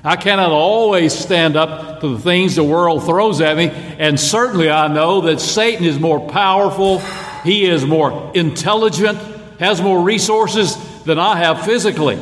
I 0.07 0.15
cannot 0.15 0.53
always 0.53 1.13
stand 1.13 1.57
up 1.57 1.99
to 2.01 2.11
the 2.11 2.21
things 2.21 2.55
the 2.55 2.63
world 2.63 3.05
throws 3.05 3.41
at 3.41 3.57
me, 3.57 3.71
and 3.71 4.21
certainly 4.21 4.71
I 4.71 4.87
know 4.87 5.23
that 5.23 5.41
Satan 5.41 5.85
is 5.85 5.99
more 5.99 6.21
powerful, 6.31 7.01
he 7.43 7.65
is 7.65 7.85
more 7.85 8.31
intelligent, 8.33 9.19
has 9.59 9.83
more 9.83 10.01
resources 10.01 10.77
than 11.03 11.19
I 11.19 11.39
have 11.39 11.65
physically. 11.65 12.21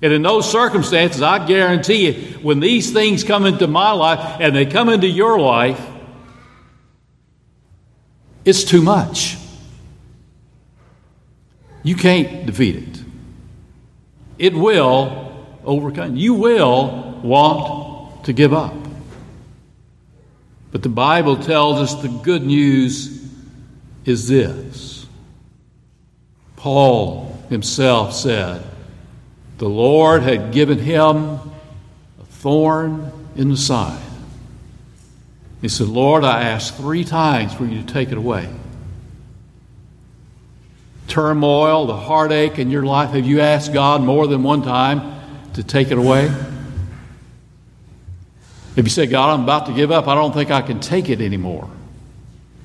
And 0.00 0.12
in 0.12 0.22
those 0.22 0.50
circumstances, 0.50 1.22
I 1.22 1.44
guarantee 1.44 2.10
you, 2.10 2.38
when 2.38 2.60
these 2.60 2.92
things 2.92 3.24
come 3.24 3.46
into 3.46 3.66
my 3.66 3.90
life 3.92 4.40
and 4.40 4.54
they 4.54 4.64
come 4.64 4.88
into 4.88 5.08
your 5.08 5.40
life, 5.40 5.84
it's 8.44 8.64
too 8.64 8.80
much. 8.80 9.36
You 11.82 11.96
can't 11.96 12.46
defeat 12.46 12.76
it. 12.76 13.04
It 14.38 14.54
will 14.54 15.46
overcome. 15.64 16.16
You 16.16 16.34
will 16.34 17.20
want 17.22 18.24
to 18.24 18.32
give 18.32 18.52
up. 18.52 18.74
But 20.70 20.82
the 20.82 20.88
Bible 20.88 21.36
tells 21.36 21.78
us 21.78 22.02
the 22.02 22.08
good 22.08 22.44
news 22.44 23.26
is 24.04 24.28
this 24.28 25.06
Paul 26.56 27.36
himself 27.48 28.14
said, 28.14 28.67
The 29.58 29.68
Lord 29.68 30.22
had 30.22 30.52
given 30.52 30.78
him 30.78 31.04
a 31.04 32.24
thorn 32.30 33.12
in 33.36 33.48
the 33.48 33.56
side. 33.56 34.00
He 35.60 35.68
said, 35.68 35.88
Lord, 35.88 36.22
I 36.22 36.42
asked 36.42 36.76
three 36.76 37.04
times 37.04 37.52
for 37.52 37.66
you 37.66 37.82
to 37.82 37.92
take 37.92 38.12
it 38.12 38.18
away. 38.18 38.48
Turmoil, 41.08 41.86
the 41.86 41.96
heartache 41.96 42.58
in 42.58 42.70
your 42.70 42.84
life, 42.84 43.10
have 43.10 43.26
you 43.26 43.40
asked 43.40 43.72
God 43.72 44.00
more 44.02 44.28
than 44.28 44.44
one 44.44 44.62
time 44.62 45.20
to 45.54 45.64
take 45.64 45.90
it 45.90 45.98
away? 45.98 46.26
If 48.76 48.84
you 48.84 48.90
say, 48.90 49.06
God, 49.06 49.34
I'm 49.34 49.42
about 49.42 49.66
to 49.66 49.72
give 49.72 49.90
up, 49.90 50.06
I 50.06 50.14
don't 50.14 50.32
think 50.32 50.52
I 50.52 50.62
can 50.62 50.78
take 50.78 51.08
it 51.08 51.20
anymore. 51.20 51.68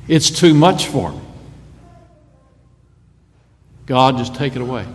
It's 0.07 0.29
too 0.29 0.53
much 0.53 0.87
for 0.87 1.11
me. 1.11 1.21
God, 3.87 4.17
just 4.17 4.35
take 4.35 4.55
it 4.55 4.61
away. 4.61 4.85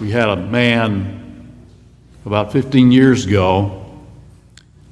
We 0.00 0.10
had 0.10 0.28
a 0.28 0.36
man 0.36 1.56
about 2.24 2.52
15 2.52 2.92
years 2.92 3.26
ago, 3.26 3.84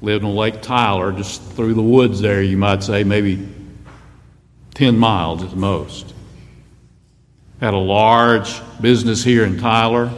lived 0.01 0.25
on 0.25 0.35
Lake 0.35 0.63
Tyler, 0.63 1.13
just 1.13 1.43
through 1.53 1.75
the 1.75 1.83
woods 1.83 2.21
there, 2.21 2.43
you 2.43 2.57
might 2.57 2.83
say, 2.83 3.05
maybe 3.05 3.49
10 4.75 4.99
miles 4.99 5.43
at 5.43 5.51
the 5.51 5.57
most 5.57 6.15
had 7.61 7.73
a 7.75 7.79
large 7.79 8.61
business 8.81 9.25
here 9.25 9.45
in 9.45 9.59
Tyler, 9.59 10.13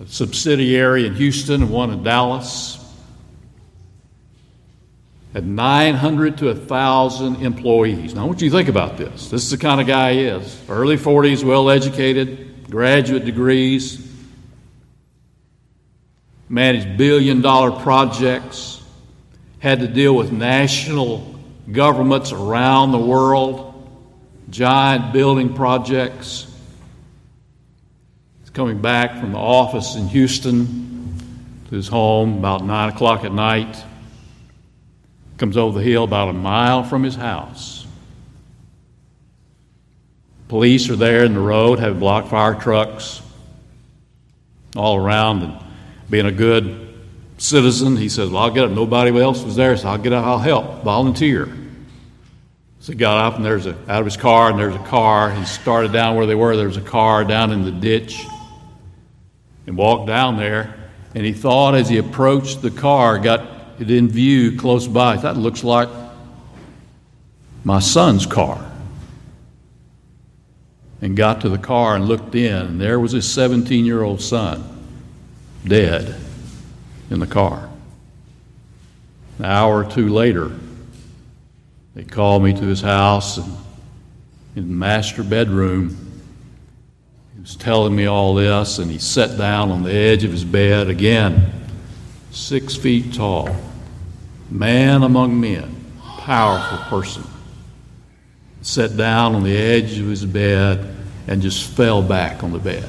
a 0.00 0.06
subsidiary 0.06 1.06
in 1.06 1.14
Houston, 1.14 1.62
and 1.62 1.70
one 1.70 1.90
in 1.90 2.02
Dallas. 2.02 2.78
had 5.34 5.46
900 5.46 6.38
to 6.38 6.46
1,000 6.46 7.36
employees. 7.36 8.14
Now, 8.14 8.22
I 8.22 8.24
want 8.24 8.40
you 8.42 8.50
think 8.50 8.68
about 8.68 8.96
this. 8.96 9.28
This 9.28 9.44
is 9.44 9.50
the 9.50 9.58
kind 9.58 9.80
of 9.80 9.86
guy 9.86 10.14
he 10.14 10.20
is. 10.24 10.60
Early 10.68 10.96
40s, 10.96 11.44
well 11.44 11.70
educated, 11.70 12.51
graduate 12.72 13.26
degrees, 13.26 14.10
managed 16.48 16.96
billion 16.96 17.42
dollar 17.42 17.70
projects, 17.70 18.82
had 19.58 19.80
to 19.80 19.86
deal 19.86 20.16
with 20.16 20.32
national 20.32 21.38
governments 21.70 22.32
around 22.32 22.90
the 22.90 22.98
world, 22.98 23.86
giant 24.48 25.12
building 25.12 25.52
projects. 25.52 26.46
He's 28.40 28.48
coming 28.48 28.80
back 28.80 29.20
from 29.20 29.32
the 29.32 29.38
office 29.38 29.94
in 29.94 30.08
Houston 30.08 31.14
to 31.68 31.74
his 31.74 31.88
home 31.88 32.38
about 32.38 32.64
9 32.64 32.88
o'clock 32.88 33.24
at 33.24 33.34
night 33.34 33.84
comes 35.36 35.58
over 35.58 35.78
the 35.78 35.84
hill 35.84 36.04
about 36.04 36.28
a 36.28 36.32
mile 36.32 36.84
from 36.84 37.02
his 37.02 37.16
house. 37.16 37.81
Police 40.52 40.90
are 40.90 40.96
there 40.96 41.24
in 41.24 41.32
the 41.32 41.40
road, 41.40 41.78
have 41.78 41.98
blocked 41.98 42.28
fire 42.28 42.54
trucks 42.54 43.22
all 44.76 44.98
around, 44.98 45.42
and 45.44 45.58
being 46.10 46.26
a 46.26 46.30
good 46.30 46.94
citizen, 47.38 47.96
he 47.96 48.10
says, 48.10 48.28
Well, 48.28 48.42
I'll 48.42 48.50
get 48.50 48.64
up. 48.64 48.70
Nobody 48.70 49.18
else 49.18 49.42
was 49.42 49.56
there, 49.56 49.74
so 49.78 49.88
I'll 49.88 49.96
get 49.96 50.12
up, 50.12 50.26
I'll 50.26 50.38
help, 50.38 50.82
volunteer. 50.84 51.46
So 52.80 52.92
he 52.92 52.98
got 52.98 53.16
up 53.16 53.36
and 53.36 53.44
there's 53.46 53.64
a, 53.64 53.70
out 53.90 54.00
of 54.00 54.04
his 54.04 54.18
car, 54.18 54.50
and 54.50 54.58
there's 54.58 54.74
a 54.74 54.84
car. 54.84 55.30
He 55.30 55.42
started 55.46 55.90
down 55.90 56.16
where 56.16 56.26
they 56.26 56.34
were, 56.34 56.54
there 56.54 56.66
was 56.66 56.76
a 56.76 56.82
car 56.82 57.24
down 57.24 57.50
in 57.50 57.64
the 57.64 57.72
ditch, 57.72 58.26
and 59.66 59.74
walked 59.74 60.06
down 60.06 60.36
there. 60.36 60.90
And 61.14 61.24
he 61.24 61.32
thought 61.32 61.74
as 61.74 61.88
he 61.88 61.96
approached 61.96 62.60
the 62.60 62.70
car, 62.70 63.18
got 63.18 63.80
it 63.80 63.90
in 63.90 64.06
view 64.06 64.58
close 64.58 64.86
by. 64.86 65.16
That 65.16 65.38
looks 65.38 65.64
like 65.64 65.88
my 67.64 67.80
son's 67.80 68.26
car. 68.26 68.68
And 71.02 71.14
got 71.16 71.42
to 71.42 71.50
the 71.50 71.58
car 71.58 71.94
and 71.94 72.06
looked 72.06 72.34
in, 72.34 72.54
and 72.54 72.80
there 72.80 72.98
was 72.98 73.12
his 73.12 73.30
17 73.30 73.84
year 73.84 74.02
old 74.02 74.22
son 74.22 74.64
dead 75.66 76.18
in 77.10 77.20
the 77.20 77.26
car. 77.26 77.68
An 79.38 79.44
hour 79.44 79.84
or 79.84 79.90
two 79.90 80.08
later, 80.08 80.52
they 81.94 82.04
called 82.04 82.42
me 82.42 82.54
to 82.54 82.64
his 82.64 82.80
house 82.80 83.36
and 83.36 83.52
in 84.56 84.68
the 84.68 84.74
master 84.74 85.22
bedroom. 85.22 85.96
He 87.34 87.40
was 87.40 87.56
telling 87.56 87.94
me 87.94 88.06
all 88.06 88.34
this, 88.34 88.78
and 88.78 88.90
he 88.90 88.98
sat 88.98 89.36
down 89.36 89.70
on 89.70 89.82
the 89.82 89.92
edge 89.92 90.24
of 90.24 90.30
his 90.30 90.44
bed 90.44 90.88
again, 90.88 91.52
six 92.30 92.76
feet 92.76 93.12
tall 93.14 93.54
man 94.50 95.02
among 95.02 95.40
men, 95.40 95.74
powerful 96.18 96.78
person, 96.88 97.24
sat 98.62 98.96
down 98.96 99.34
on 99.34 99.42
the 99.42 99.56
edge 99.56 99.98
of 99.98 100.06
his 100.06 100.24
bed 100.24 100.94
and 101.26 101.42
just 101.42 101.68
fell 101.70 102.02
back 102.02 102.42
on 102.42 102.52
the 102.52 102.58
bed. 102.58 102.88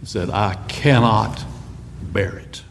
He 0.00 0.06
said, 0.06 0.30
I 0.30 0.54
cannot 0.68 1.44
bear 2.02 2.36
it. 2.36 2.62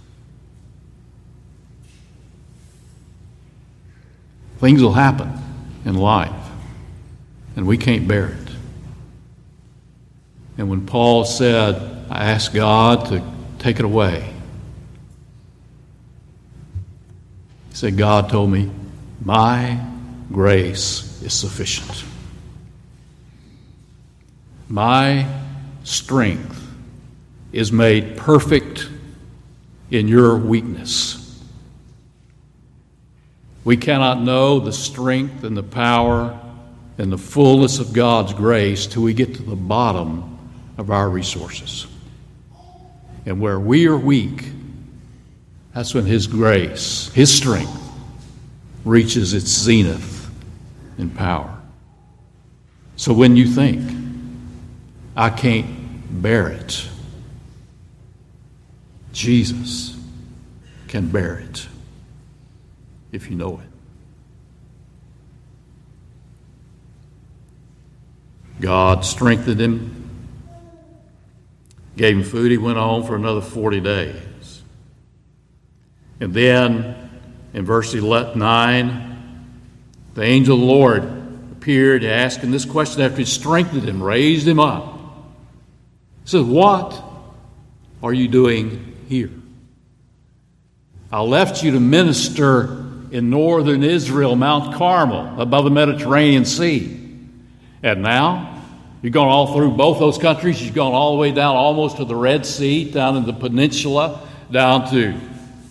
Things 4.58 4.82
will 4.82 4.94
happen 4.94 5.32
in 5.86 5.96
life, 5.96 6.32
and 7.56 7.68
we 7.68 7.78
can't 7.78 8.08
bear 8.08 8.28
it. 8.28 8.50
And 10.58 10.70
when 10.70 10.86
Paul 10.86 11.26
said, 11.26 11.76
I 12.10 12.26
asked 12.32 12.54
God 12.54 13.08
to 13.08 13.22
take 13.60 13.80
it 13.80 13.86
away, 13.86 14.34
He 17.70 17.76
said, 17.76 17.98
God 17.98 18.30
told 18.30 18.52
me, 18.52 18.72
My 19.26 19.84
grace 20.32 21.13
is 21.24 21.34
sufficient. 21.34 22.04
My 24.70 25.28
strength 25.84 26.60
is 27.52 27.72
made 27.72 28.18
perfect 28.18 28.90
in 29.92 30.08
your 30.08 30.38
weakness. 30.38 31.20
We 33.64 33.78
cannot 33.78 34.22
know 34.22 34.60
the 34.60 34.74
strength 34.74 35.44
and 35.44 35.56
the 35.56 35.64
power 35.64 36.40
and 36.98 37.12
the 37.12 37.18
fullness 37.18 37.80
of 37.80 37.94
God's 37.94 38.34
grace 38.34 38.88
till 38.88 39.04
we 39.04 39.14
get 39.14 39.36
to 39.36 39.44
the 39.44 39.56
bottom 39.56 40.38
of 40.78 40.92
our 40.92 41.10
resources. 41.10 41.88
And 43.26 43.40
where 43.40 43.60
we 43.60 43.88
are 43.88 43.98
weak, 43.98 44.46
that's 45.74 45.94
when 45.94 46.06
His 46.06 46.28
grace, 46.28 47.10
His 47.14 47.32
strength, 47.36 47.80
reaches 48.84 49.34
its 49.34 49.48
zenith 49.48 50.13
in 50.98 51.10
power. 51.10 51.60
So 52.96 53.14
when 53.14 53.36
you 53.36 53.48
think, 53.48 53.82
I 55.16 55.30
can't 55.30 56.22
bear 56.22 56.50
it, 56.50 56.88
Jesus 59.12 59.98
can 60.88 61.10
bear 61.10 61.40
it 61.40 61.68
if 63.12 63.30
you 63.30 63.36
know 63.36 63.60
it. 63.60 63.68
God 68.60 69.04
strengthened 69.04 69.60
him, 69.60 70.10
gave 71.98 72.16
him 72.18 72.24
food. 72.24 72.52
He 72.52 72.58
went 72.58 72.78
on 72.78 73.04
for 73.04 73.16
another 73.16 73.42
40 73.42 73.82
days. 73.82 74.62
And 76.20 76.34
then 76.34 77.10
in 77.54 77.66
verse 77.66 77.94
9, 78.36 79.13
the 80.14 80.24
angel 80.24 80.56
of 80.56 80.62
the 80.62 80.66
Lord 80.66 81.04
appeared 81.54 82.04
asking 82.04 82.52
this 82.52 82.66
question 82.66 83.02
after 83.02 83.18
he 83.18 83.26
strengthened 83.26 83.84
him, 83.84 84.04
raised 84.04 84.48
him 84.48 84.60
up. 84.60 85.00
He 86.24 86.30
says, 86.30 86.44
What 86.44 87.02
are 88.02 88.14
you 88.14 88.28
doing 88.28 88.96
here? 89.08 89.32
I 91.12 91.22
left 91.22 91.64
you 91.64 91.72
to 91.72 91.80
minister 91.80 92.84
in 93.12 93.30
northern 93.30 93.84
Israel, 93.84 94.36
Mount 94.36 94.76
Carmel, 94.76 95.40
above 95.40 95.66
the 95.66 95.70
Mediterranean 95.70 96.46
Sea. 96.46 97.00
And 97.84 98.02
now, 98.02 98.62
you've 99.02 99.14
gone 99.14 99.28
all 99.28 99.54
through 99.54 99.72
both 99.72 100.00
those 100.00 100.18
countries. 100.18 100.62
You've 100.62 100.74
gone 100.74 100.94
all 100.94 101.14
the 101.14 101.20
way 101.20 101.32
down 101.32 101.56
almost 101.56 101.98
to 101.98 102.06
the 102.06 102.16
Red 102.16 102.46
Sea, 102.46 102.90
down 102.90 103.16
in 103.16 103.26
the 103.26 103.34
peninsula, 103.34 104.28
down 104.52 104.90
to 104.92 105.14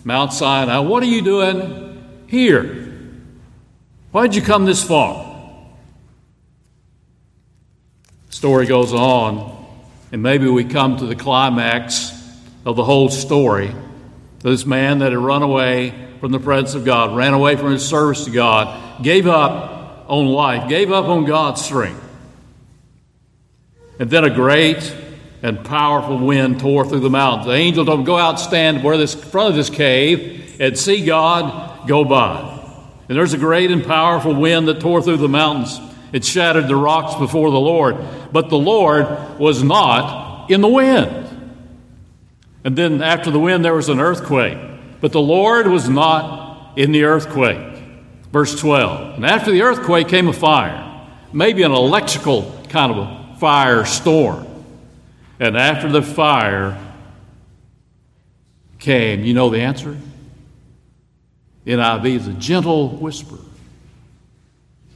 Mount 0.03 0.31
Sinai. 0.31 0.79
What 0.79 1.03
are 1.03 1.07
you 1.07 1.21
doing 1.21 2.23
here? 2.27 2.82
Why'd 4.13 4.35
you 4.35 4.43
come 4.43 4.65
this 4.65 4.83
far? 4.83 5.25
Story 8.29 8.67
goes 8.67 8.93
on, 8.93 9.65
and 10.11 10.21
maybe 10.21 10.47
we 10.47 10.65
come 10.65 10.97
to 10.97 11.07
the 11.07 11.15
climax 11.15 12.11
of 12.63 12.75
the 12.75 12.83
whole 12.83 13.09
story. 13.09 13.73
This 14.41 14.67
man 14.67 14.99
that 14.99 15.13
had 15.13 15.17
run 15.17 15.41
away 15.41 15.95
from 16.19 16.31
the 16.31 16.39
presence 16.39 16.75
of 16.75 16.85
God, 16.85 17.17
ran 17.17 17.33
away 17.33 17.55
from 17.55 17.71
his 17.71 17.83
service 17.83 18.25
to 18.25 18.29
God, 18.29 19.03
gave 19.03 19.25
up 19.25 20.05
on 20.07 20.27
life, 20.27 20.69
gave 20.69 20.91
up 20.91 21.05
on 21.05 21.25
God's 21.25 21.65
strength. 21.65 22.07
And 23.97 24.11
then 24.11 24.25
a 24.25 24.29
great 24.29 24.95
and 25.41 25.65
powerful 25.65 26.19
wind 26.19 26.59
tore 26.59 26.85
through 26.85 26.99
the 26.99 27.09
mountains. 27.09 27.47
The 27.47 27.53
angel 27.53 27.83
told 27.83 28.01
him, 28.01 28.05
Go 28.05 28.19
out, 28.19 28.39
stand 28.39 28.83
where 28.83 28.95
this 28.95 29.15
front 29.15 29.49
of 29.49 29.55
this 29.55 29.71
cave, 29.71 30.57
and 30.61 30.77
see 30.77 31.03
God 31.03 31.87
go 31.87 32.05
by. 32.05 32.52
And 33.09 33.17
there's 33.17 33.33
a 33.33 33.37
great 33.37 33.71
and 33.71 33.83
powerful 33.83 34.33
wind 34.33 34.67
that 34.67 34.79
tore 34.79 35.01
through 35.01 35.17
the 35.17 35.29
mountains. 35.29 35.79
It 36.13 36.23
shattered 36.23 36.67
the 36.67 36.75
rocks 36.75 37.15
before 37.15 37.51
the 37.51 37.59
Lord. 37.59 37.97
But 38.31 38.49
the 38.49 38.57
Lord 38.57 39.39
was 39.39 39.63
not 39.63 40.49
in 40.49 40.61
the 40.61 40.67
wind. 40.67 41.29
And 42.63 42.75
then 42.77 43.01
after 43.01 43.29
the 43.31 43.39
wind, 43.39 43.65
there 43.65 43.73
was 43.73 43.89
an 43.89 43.99
earthquake. 43.99 44.57
But 45.01 45.11
the 45.11 45.21
Lord 45.21 45.67
was 45.67 45.89
not 45.89 46.77
in 46.77 46.91
the 46.91 47.03
earthquake. 47.03 47.81
Verse 48.31 48.57
12. 48.59 49.15
And 49.15 49.25
after 49.25 49.51
the 49.51 49.63
earthquake 49.63 50.07
came 50.07 50.27
a 50.27 50.33
fire, 50.33 51.07
maybe 51.33 51.63
an 51.63 51.71
electrical 51.71 52.55
kind 52.69 52.91
of 52.91 52.97
a 52.99 53.35
fire 53.37 53.85
storm. 53.85 54.47
And 55.39 55.57
after 55.57 55.89
the 55.89 56.01
fire 56.01 56.79
came, 58.79 59.23
you 59.23 59.33
know 59.33 59.49
the 59.49 59.59
answer? 59.59 59.97
NIV 61.65 62.05
is 62.05 62.27
a 62.27 62.33
gentle 62.33 62.89
whisper. 62.89 63.37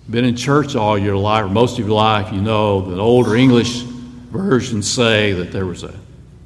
Been 0.09 0.25
in 0.25 0.35
church 0.35 0.75
all 0.75 0.97
your 0.97 1.17
life, 1.17 1.45
or 1.45 1.49
most 1.49 1.79
of 1.79 1.85
your 1.85 1.95
life, 1.95 2.33
you 2.33 2.41
know 2.41 2.89
that 2.89 2.99
older 2.99 3.35
English 3.35 3.81
versions 3.81 4.89
say 4.89 5.33
that 5.33 5.51
there 5.51 5.65
was 5.65 5.83
a 5.83 5.93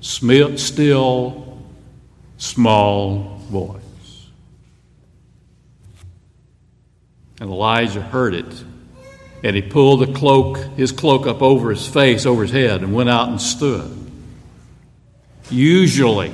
still, 0.02 1.60
small 2.38 3.38
voice. 3.50 3.82
And 7.40 7.50
Elijah 7.50 8.02
heard 8.02 8.34
it 8.34 8.64
and 9.44 9.56
he 9.56 9.62
pulled 9.62 10.02
the 10.02 10.14
cloak, 10.14 10.58
his 10.78 10.92
cloak 10.92 11.26
up 11.26 11.42
over 11.42 11.72
his 11.72 11.88
face, 11.88 12.26
over 12.26 12.44
his 12.44 12.52
head, 12.52 12.82
and 12.82 12.94
went 12.94 13.10
out 13.10 13.30
and 13.30 13.42
stood. 13.42 13.92
Usually, 15.50 16.32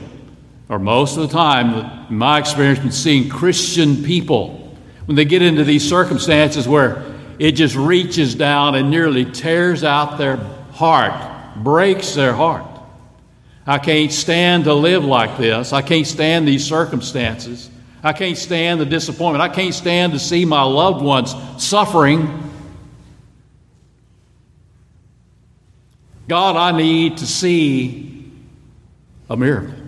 or 0.69 0.80
most 0.80 1.17
of 1.17 1.23
the 1.23 1.34
time, 1.34 2.08
in 2.10 2.17
my 2.17 2.39
experience, 2.39 2.80
been 2.80 2.91
seeing 2.91 3.30
Christian 3.30 4.03
people 4.03 4.75
when 5.06 5.15
they 5.15 5.25
get 5.25 5.41
into 5.41 5.63
these 5.63 5.88
circumstances 5.88 6.67
where 6.67 7.03
it 7.39 7.53
just 7.53 7.75
reaches 7.75 8.36
down 8.36 8.75
and 8.75 8.89
nearly 8.89 9.23
tears 9.23 9.84
out 9.84 10.17
their 10.17 10.38
heart, 10.73 11.63
breaks 11.63 12.13
their 12.15 12.34
heart. 12.34 12.65
I 13.65 13.80
can't 13.80 14.12
stand 14.12 14.65
to 14.65 14.73
live 14.73 15.06
like 15.06 15.38
this. 15.38 15.73
I 15.73 15.82
can't 15.82 16.08
stand 16.08 16.47
these 16.47 16.65
circumstances. 16.65 17.69
I 18.03 18.13
can't 18.13 18.38
stand 18.38 18.80
the 18.80 18.86
disappointment. 18.86 19.41
I 19.41 19.53
can't 19.53 19.73
stand 19.73 20.13
to 20.13 20.19
see 20.19 20.45
my 20.45 20.63
loved 20.63 21.03
ones 21.03 21.34
suffering. 21.58 22.43
God, 26.27 26.56
I 26.58 26.77
need 26.77 27.17
to 27.17 27.25
see 27.25 28.32
a 29.30 29.38
miracle. 29.38 29.87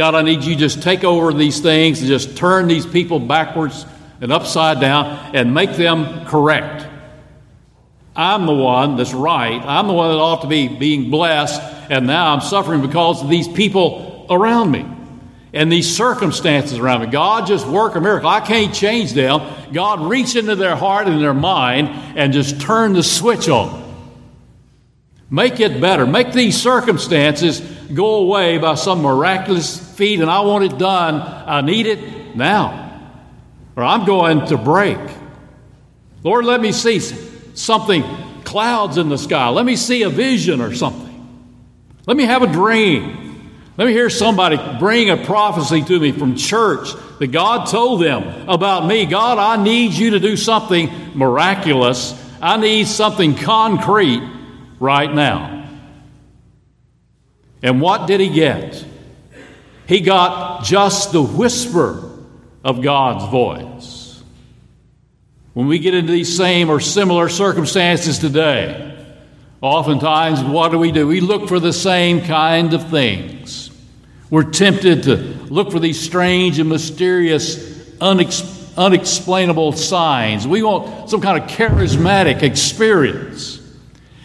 God, 0.00 0.14
I 0.14 0.22
need 0.22 0.44
you 0.44 0.56
just 0.56 0.82
take 0.82 1.04
over 1.04 1.30
these 1.30 1.60
things 1.60 1.98
and 2.00 2.08
just 2.08 2.34
turn 2.34 2.68
these 2.68 2.86
people 2.86 3.18
backwards 3.18 3.84
and 4.22 4.32
upside 4.32 4.80
down 4.80 5.36
and 5.36 5.52
make 5.52 5.76
them 5.76 6.24
correct. 6.24 6.88
I'm 8.16 8.46
the 8.46 8.54
one 8.54 8.96
that's 8.96 9.12
right. 9.12 9.60
I'm 9.62 9.88
the 9.88 9.92
one 9.92 10.08
that 10.08 10.16
ought 10.16 10.40
to 10.40 10.48
be 10.48 10.68
being 10.68 11.10
blessed, 11.10 11.60
and 11.90 12.06
now 12.06 12.32
I'm 12.32 12.40
suffering 12.40 12.80
because 12.80 13.22
of 13.22 13.28
these 13.28 13.46
people 13.46 14.26
around 14.30 14.70
me 14.70 14.86
and 15.52 15.70
these 15.70 15.94
circumstances 15.94 16.78
around 16.78 17.02
me. 17.02 17.08
God 17.08 17.46
just 17.46 17.66
work 17.66 17.94
a 17.94 18.00
miracle. 18.00 18.30
I 18.30 18.40
can't 18.40 18.74
change 18.74 19.12
them. 19.12 19.42
God 19.70 20.00
reach 20.00 20.34
into 20.34 20.56
their 20.56 20.76
heart 20.76 21.08
and 21.08 21.20
their 21.20 21.34
mind 21.34 21.88
and 22.16 22.32
just 22.32 22.58
turn 22.58 22.94
the 22.94 23.02
switch 23.02 23.50
on. 23.50 23.89
Make 25.30 25.60
it 25.60 25.80
better. 25.80 26.06
Make 26.06 26.32
these 26.32 26.60
circumstances 26.60 27.60
go 27.60 28.16
away 28.16 28.58
by 28.58 28.74
some 28.74 29.02
miraculous 29.02 29.78
feat, 29.96 30.20
and 30.20 30.30
I 30.30 30.40
want 30.40 30.64
it 30.64 30.76
done. 30.78 31.22
I 31.46 31.60
need 31.60 31.86
it 31.86 32.34
now 32.36 32.80
or 33.80 33.84
I'm 33.84 34.04
going 34.04 34.46
to 34.48 34.58
break. 34.58 34.98
Lord, 36.22 36.44
let 36.44 36.60
me 36.60 36.70
see 36.70 36.98
something, 37.54 38.04
clouds 38.44 38.98
in 38.98 39.08
the 39.08 39.16
sky. 39.16 39.48
Let 39.48 39.64
me 39.64 39.74
see 39.74 40.02
a 40.02 40.10
vision 40.10 40.60
or 40.60 40.74
something. 40.74 41.08
Let 42.06 42.16
me 42.16 42.24
have 42.24 42.42
a 42.42 42.46
dream. 42.46 43.50
Let 43.78 43.86
me 43.86 43.92
hear 43.92 44.10
somebody 44.10 44.58
bring 44.78 45.08
a 45.08 45.16
prophecy 45.16 45.82
to 45.82 45.98
me 45.98 46.12
from 46.12 46.36
church 46.36 46.90
that 47.20 47.28
God 47.28 47.68
told 47.68 48.02
them 48.02 48.48
about 48.50 48.86
me. 48.86 49.06
God, 49.06 49.38
I 49.38 49.62
need 49.62 49.92
you 49.92 50.10
to 50.10 50.20
do 50.20 50.36
something 50.36 50.90
miraculous. 51.14 52.14
I 52.42 52.58
need 52.58 52.86
something 52.86 53.34
concrete 53.34 54.22
right 54.80 55.12
now. 55.12 55.68
And 57.62 57.80
what 57.80 58.08
did 58.08 58.20
he 58.20 58.30
get? 58.30 58.84
He 59.86 60.00
got 60.00 60.64
just 60.64 61.12
the 61.12 61.22
whisper 61.22 62.10
of 62.64 62.82
God's 62.82 63.30
voice. 63.30 64.22
When 65.52 65.66
we 65.66 65.78
get 65.78 65.94
into 65.94 66.12
these 66.12 66.34
same 66.34 66.70
or 66.70 66.80
similar 66.80 67.28
circumstances 67.28 68.18
today, 68.18 68.96
oftentimes 69.60 70.42
what 70.42 70.70
do 70.70 70.78
we 70.78 70.92
do? 70.92 71.06
We 71.06 71.20
look 71.20 71.48
for 71.48 71.60
the 71.60 71.72
same 71.72 72.22
kind 72.22 72.72
of 72.72 72.88
things. 72.88 73.70
We're 74.30 74.50
tempted 74.50 75.02
to 75.04 75.16
look 75.50 75.72
for 75.72 75.80
these 75.80 76.00
strange 76.00 76.60
and 76.60 76.68
mysterious, 76.68 77.56
unex- 77.98 78.76
unexplainable 78.76 79.72
signs. 79.72 80.46
We 80.46 80.62
want 80.62 81.10
some 81.10 81.20
kind 81.20 81.42
of 81.42 81.50
charismatic 81.50 82.42
experience. 82.42 83.59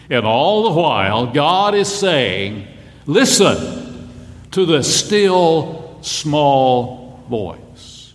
And 0.10 0.26
all 0.26 0.64
the 0.64 0.80
while, 0.80 1.28
God 1.28 1.76
is 1.76 1.88
saying, 1.88 2.68
Listen 3.06 4.10
to 4.52 4.66
the 4.66 4.84
still 4.84 6.00
small 6.02 7.24
voice. 7.30 8.14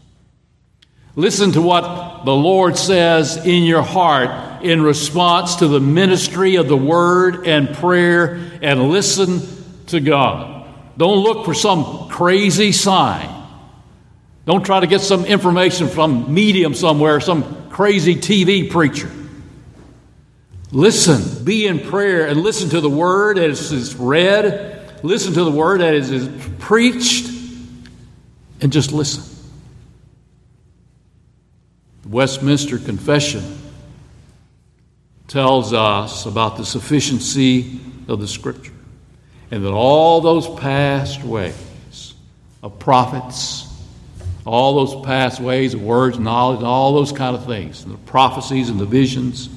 Listen 1.16 1.52
to 1.52 1.60
what 1.60 2.24
the 2.24 2.34
Lord 2.34 2.76
says 2.76 3.36
in 3.36 3.64
your 3.64 3.82
heart 3.82 4.64
in 4.64 4.82
response 4.82 5.56
to 5.56 5.68
the 5.68 5.80
ministry 5.80 6.56
of 6.56 6.68
the 6.68 6.76
word 6.76 7.46
and 7.46 7.74
prayer 7.74 8.40
and 8.62 8.90
listen 8.90 9.40
to 9.88 10.00
God. 10.00 10.66
Don't 10.96 11.18
look 11.18 11.44
for 11.44 11.54
some 11.54 12.08
crazy 12.08 12.72
sign. 12.72 13.28
Don't 14.46 14.64
try 14.64 14.80
to 14.80 14.86
get 14.86 15.00
some 15.00 15.24
information 15.24 15.88
from 15.88 16.32
medium 16.32 16.74
somewhere, 16.74 17.20
some 17.20 17.68
crazy 17.70 18.16
TV 18.16 18.70
preacher. 18.70 19.10
Listen, 20.72 21.44
be 21.44 21.66
in 21.66 21.80
prayer 21.80 22.26
and 22.26 22.42
listen 22.42 22.70
to 22.70 22.80
the 22.80 22.90
word 22.90 23.38
as 23.38 23.72
is 23.72 23.96
read, 23.96 25.02
listen 25.02 25.34
to 25.34 25.42
the 25.42 25.50
word 25.50 25.80
as 25.80 26.10
is 26.10 26.28
preached, 26.58 27.28
and 28.60 28.70
just 28.72 28.92
listen. 28.92 29.24
Westminster 32.06 32.78
Confession 32.78 33.58
tells 35.26 35.72
us 35.72 36.26
about 36.26 36.56
the 36.56 36.64
sufficiency 36.64 37.80
of 38.08 38.20
the 38.20 38.28
Scripture 38.28 38.72
and 39.50 39.64
that 39.64 39.72
all 39.72 40.20
those 40.20 40.48
past 40.60 41.24
ways 41.24 42.14
of 42.62 42.78
prophets, 42.78 43.66
all 44.46 44.84
those 44.84 45.04
past 45.04 45.40
ways 45.40 45.74
of 45.74 45.82
words, 45.82 46.18
knowledge, 46.18 46.62
all 46.62 46.94
those 46.94 47.12
kind 47.12 47.34
of 47.34 47.44
things, 47.46 47.84
the 47.84 47.96
prophecies 47.98 48.68
and 48.70 48.78
the 48.78 48.86
visions, 48.86 49.48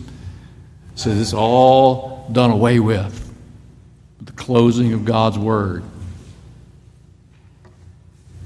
says 0.95 1.19
it's 1.19 1.34
all 1.34 2.27
done 2.32 2.51
away 2.51 2.79
with 2.79 3.19
the 4.21 4.32
closing 4.34 4.93
of 4.93 5.06
God's 5.06 5.38
Word. 5.38 5.84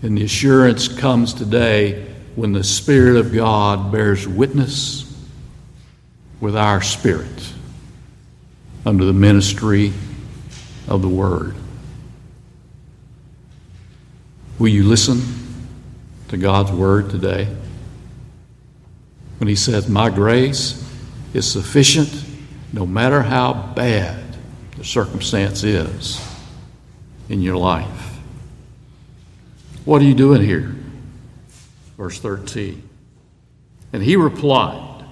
And 0.01 0.17
the 0.17 0.23
assurance 0.23 0.87
comes 0.87 1.33
today 1.33 2.05
when 2.35 2.53
the 2.53 2.63
Spirit 2.63 3.17
of 3.17 3.33
God 3.33 3.91
bears 3.91 4.27
witness 4.27 5.03
with 6.39 6.55
our 6.55 6.81
spirit 6.81 7.53
under 8.85 9.05
the 9.05 9.13
ministry 9.13 9.91
of 10.87 11.01
the 11.01 11.09
Word. 11.09 11.55
Will 14.59 14.69
you 14.69 14.83
listen 14.83 15.21
to 16.29 16.37
God's 16.37 16.71
Word 16.71 17.09
today? 17.09 17.47
When 19.39 19.47
He 19.47 19.55
says, 19.55 19.87
My 19.87 20.09
grace 20.09 20.83
is 21.33 21.51
sufficient 21.51 22.26
no 22.73 22.85
matter 22.85 23.21
how 23.21 23.53
bad 23.75 24.23
the 24.77 24.83
circumstance 24.83 25.63
is 25.63 26.21
in 27.29 27.41
your 27.41 27.57
life. 27.57 28.19
What 29.85 30.01
are 30.01 30.05
you 30.05 30.13
doing 30.13 30.41
here? 30.41 30.75
verse 31.97 32.19
13. 32.19 32.87
And 33.91 34.03
he 34.03 34.15
replied, 34.15 35.03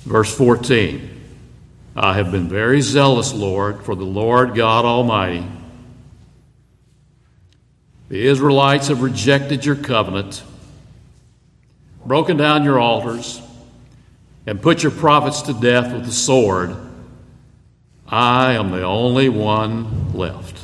verse 0.00 0.34
14, 0.36 1.08
I 1.94 2.14
have 2.14 2.32
been 2.32 2.48
very 2.48 2.80
zealous, 2.80 3.32
Lord, 3.32 3.84
for 3.84 3.94
the 3.94 4.04
Lord 4.04 4.54
God 4.54 4.84
Almighty. 4.84 5.46
The 8.08 8.26
Israelites 8.26 8.88
have 8.88 9.02
rejected 9.02 9.64
your 9.64 9.76
covenant, 9.76 10.42
broken 12.04 12.36
down 12.36 12.64
your 12.64 12.78
altars, 12.78 13.40
and 14.46 14.60
put 14.60 14.82
your 14.82 14.92
prophets 14.92 15.42
to 15.42 15.52
death 15.52 15.92
with 15.92 16.04
the 16.04 16.12
sword. 16.12 16.76
I 18.06 18.54
am 18.54 18.70
the 18.70 18.82
only 18.82 19.28
one 19.28 20.12
left. 20.12 20.58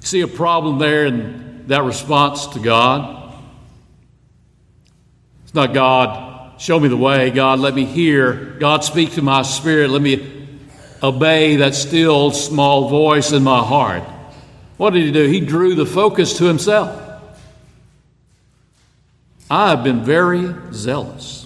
See 0.00 0.20
a 0.20 0.28
problem 0.28 0.78
there 0.78 1.06
in 1.06 1.66
that 1.66 1.82
response 1.82 2.46
to 2.48 2.60
God. 2.60 3.34
It's 5.44 5.54
not 5.54 5.74
God, 5.74 6.60
show 6.60 6.78
me 6.78 6.88
the 6.88 6.96
way. 6.96 7.30
God, 7.30 7.58
let 7.58 7.74
me 7.74 7.84
hear. 7.84 8.32
God, 8.32 8.84
speak 8.84 9.12
to 9.14 9.22
my 9.22 9.42
spirit. 9.42 9.90
Let 9.90 10.02
me 10.02 10.48
obey 11.02 11.56
that 11.56 11.74
still 11.74 12.30
small 12.30 12.88
voice 12.88 13.32
in 13.32 13.42
my 13.42 13.62
heart. 13.62 14.04
What 14.76 14.92
did 14.92 15.04
he 15.04 15.12
do? 15.12 15.26
He 15.26 15.40
drew 15.40 15.74
the 15.74 15.86
focus 15.86 16.38
to 16.38 16.44
himself. 16.44 17.02
I 19.50 19.70
have 19.70 19.84
been 19.84 20.04
very 20.04 20.54
zealous. 20.72 21.45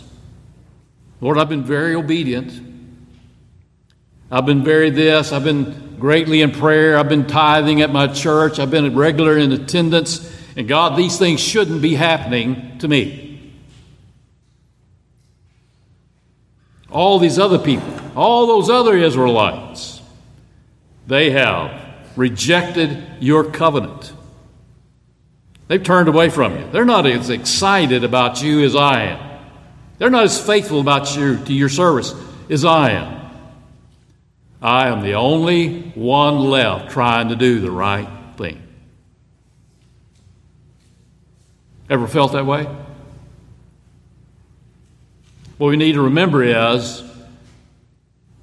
Lord, 1.21 1.39
I've 1.39 1.49
been 1.49 1.65
very 1.65 1.95
obedient. 1.95 2.69
I've 4.31 4.47
been 4.47 4.65
very 4.65 4.91
this. 4.91 5.33
I've 5.33 5.45
been 5.45 5.97
greatly 5.99 6.41
in 6.41 6.53
prayer. 6.53 6.97
I've 6.97 7.09
been 7.09 7.27
tithing 7.27 7.83
at 7.83 7.93
my 7.93 8.07
church. 8.07 8.59
I've 8.59 8.71
been 8.71 8.97
regular 8.97 9.37
in 9.37 9.53
attendance. 9.53 10.35
And 10.57 10.67
God, 10.67 10.97
these 10.97 11.19
things 11.19 11.41
shouldn't 11.41 11.83
be 11.83 11.95
happening 11.95 12.79
to 12.79 12.89
me. 12.89 13.53
All 16.91 17.19
these 17.19 17.39
other 17.39 17.59
people, 17.59 17.93
all 18.17 18.47
those 18.47 18.69
other 18.69 18.97
Israelites, 18.97 20.01
they 21.07 21.31
have 21.31 21.81
rejected 22.17 23.05
your 23.21 23.45
covenant. 23.45 24.13
They've 25.69 25.83
turned 25.83 26.09
away 26.09 26.31
from 26.31 26.57
you. 26.59 26.67
They're 26.73 26.85
not 26.85 27.07
as 27.07 27.31
excited 27.31 28.03
about 28.03 28.43
you 28.43 28.65
as 28.65 28.75
I 28.75 29.03
am. 29.03 29.30
They're 30.01 30.09
not 30.09 30.25
as 30.25 30.41
faithful 30.41 30.81
about 30.81 31.15
you 31.15 31.37
to 31.45 31.53
your 31.53 31.69
service 31.69 32.15
as 32.49 32.65
I 32.65 32.93
am. 32.93 33.31
I 34.63 34.89
am 34.89 35.03
the 35.03 35.13
only 35.13 35.83
one 35.95 36.39
left 36.39 36.91
trying 36.91 37.29
to 37.29 37.37
do 37.37 37.61
the 37.61 37.71
right 37.71 38.09
thing. 38.39 38.63
Ever 41.91 42.09
felt 42.09 42.33
that 42.33 42.47
way? 42.47 42.67
What 45.59 45.69
we 45.69 45.77
need 45.77 45.93
to 45.93 46.03
remember 46.03 46.43
is, 46.45 47.03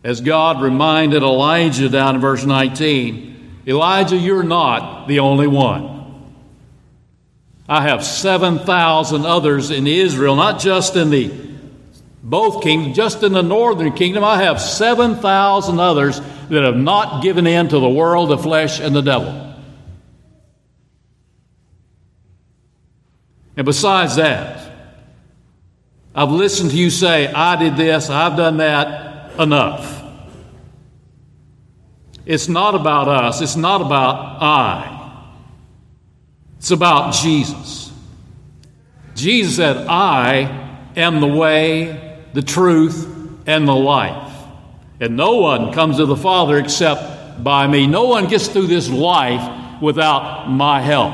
as 0.04 0.22
God 0.22 0.62
reminded 0.62 1.24
Elijah 1.24 1.90
down 1.90 2.14
in 2.14 2.22
verse 2.22 2.46
19, 2.46 3.64
Elijah, 3.66 4.16
you're 4.16 4.44
not 4.44 5.08
the 5.08 5.22
only 5.22 5.48
one. 5.48 5.97
I 7.70 7.82
have 7.82 8.04
7,000 8.04 9.26
others 9.26 9.72
in 9.72 9.88
Israel, 9.88 10.36
not 10.36 10.60
just 10.60 10.96
in 10.96 11.10
the 11.10 11.48
both 12.24 12.62
kingdoms, 12.64 12.96
just 12.96 13.24
in 13.24 13.32
the 13.32 13.44
northern 13.44 13.94
kingdom. 13.94 14.24
I 14.24 14.44
have 14.44 14.60
7,000 14.62 15.80
others 15.80 16.20
that 16.50 16.64
have 16.64 16.76
not 16.76 17.24
given 17.24 17.48
in 17.48 17.70
to 17.70 17.80
the 17.80 17.90
world, 17.90 18.30
the 18.30 18.38
flesh, 18.38 18.80
and 18.80 18.96
the 18.96 19.02
devil. 19.02 19.56
And 23.56 23.66
besides 23.66 24.18
that, 24.18 24.72
I've 26.14 26.32
listened 26.32 26.72
to 26.72 26.78
you 26.78 26.90
say, 26.90 27.28
I 27.28 27.56
did 27.58 27.78
this, 27.78 28.10
I've 28.10 28.38
done 28.38 28.58
that, 28.58 29.40
enough. 29.40 30.04
It's 32.26 32.48
not 32.48 32.76
about 32.76 33.08
us, 33.08 33.42
it's 33.42 33.56
not 33.56 33.82
about 33.82 34.42
I. 34.42 34.97
It's 36.68 36.72
about 36.74 37.14
Jesus. 37.14 37.94
Jesus 39.16 39.56
said, 39.56 39.88
I 39.88 40.90
am 40.98 41.22
the 41.22 41.28
way, 41.28 42.22
the 42.34 42.42
truth, 42.42 43.08
and 43.48 43.66
the 43.66 43.74
life. 43.74 44.34
And 45.00 45.16
no 45.16 45.38
one 45.38 45.72
comes 45.72 45.96
to 45.96 46.06
the 46.06 46.18
Father 46.18 46.58
except 46.58 47.42
by 47.42 47.68
me. 47.68 47.88
No 47.88 48.08
one 48.08 48.28
gets 48.28 48.50
through 48.50 48.68
this 48.68 48.90
life 48.90 49.82
without 49.82 50.50
my 50.50 50.82
help. 50.82 51.14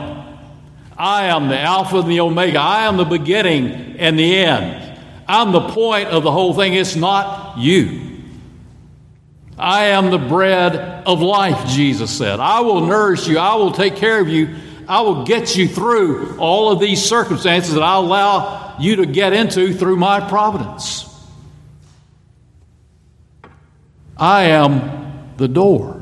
I 0.98 1.26
am 1.26 1.50
the 1.50 1.60
Alpha 1.60 2.00
and 2.00 2.10
the 2.10 2.22
Omega. 2.22 2.60
I 2.60 2.86
am 2.86 2.98
the 2.98 3.06
beginning 3.06 4.00
and 4.00 4.18
the 4.18 4.36
end. 4.36 5.00
I'm 5.28 5.52
the 5.52 5.70
point 5.70 6.10
of 6.10 6.24
the 6.24 6.32
whole 6.32 6.56
thing. 6.56 6.74
It's 6.74 6.96
not 6.96 7.60
you. 7.60 8.24
I 9.56 9.84
am 9.90 10.10
the 10.10 10.18
bread 10.18 10.78
of 11.06 11.22
life, 11.22 11.68
Jesus 11.68 12.10
said. 12.10 12.40
I 12.40 12.62
will 12.62 12.88
nourish 12.88 13.28
you. 13.28 13.38
I 13.38 13.54
will 13.54 13.72
take 13.72 13.96
care 13.96 14.20
of 14.20 14.28
you. 14.28 14.56
I 14.88 15.02
will 15.02 15.26
get 15.26 15.56
you 15.56 15.68
through 15.68 16.38
all 16.38 16.72
of 16.72 16.80
these 16.80 17.04
circumstances 17.04 17.74
that 17.74 17.84
I 17.84 17.96
allow 17.96 18.76
you 18.80 18.98
to 18.98 19.06
get 19.06 19.34
into 19.34 19.74
through 19.74 19.98
my 19.98 20.20
providence. 20.20 21.10
I 24.18 24.44
am 24.44 25.34
the 25.38 25.48
door. 25.48 26.02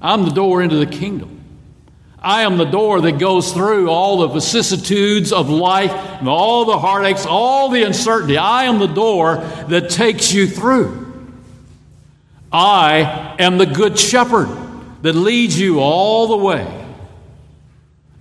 I'm 0.00 0.24
the 0.24 0.30
door 0.30 0.62
into 0.62 0.76
the 0.76 0.86
kingdom. 0.86 1.38
I 2.20 2.42
am 2.42 2.56
the 2.56 2.64
door 2.64 3.00
that 3.02 3.18
goes 3.18 3.52
through 3.52 3.88
all 3.90 4.18
the 4.18 4.28
vicissitudes 4.28 5.32
of 5.32 5.50
life 5.50 5.92
and 5.92 6.28
all 6.28 6.64
the 6.64 6.78
heartaches, 6.78 7.26
all 7.26 7.68
the 7.68 7.84
uncertainty. 7.84 8.36
I 8.36 8.64
am 8.64 8.78
the 8.78 8.86
door 8.86 9.36
that 9.68 9.90
takes 9.90 10.32
you 10.32 10.48
through. 10.48 11.06
I 12.52 13.36
am 13.38 13.58
the 13.58 13.66
good 13.66 13.98
shepherd 13.98 14.48
that 15.02 15.12
leads 15.14 15.58
you 15.58 15.80
all 15.80 16.26
the 16.26 16.36
way. 16.36 16.77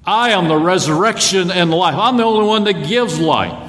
I 0.07 0.29
am 0.29 0.47
the 0.47 0.55
resurrection 0.55 1.51
and 1.51 1.69
life. 1.69 1.95
I'm 1.95 2.15
the 2.15 2.23
only 2.23 2.47
one 2.47 2.63
that 2.63 2.87
gives 2.87 3.19
life. 3.19 3.61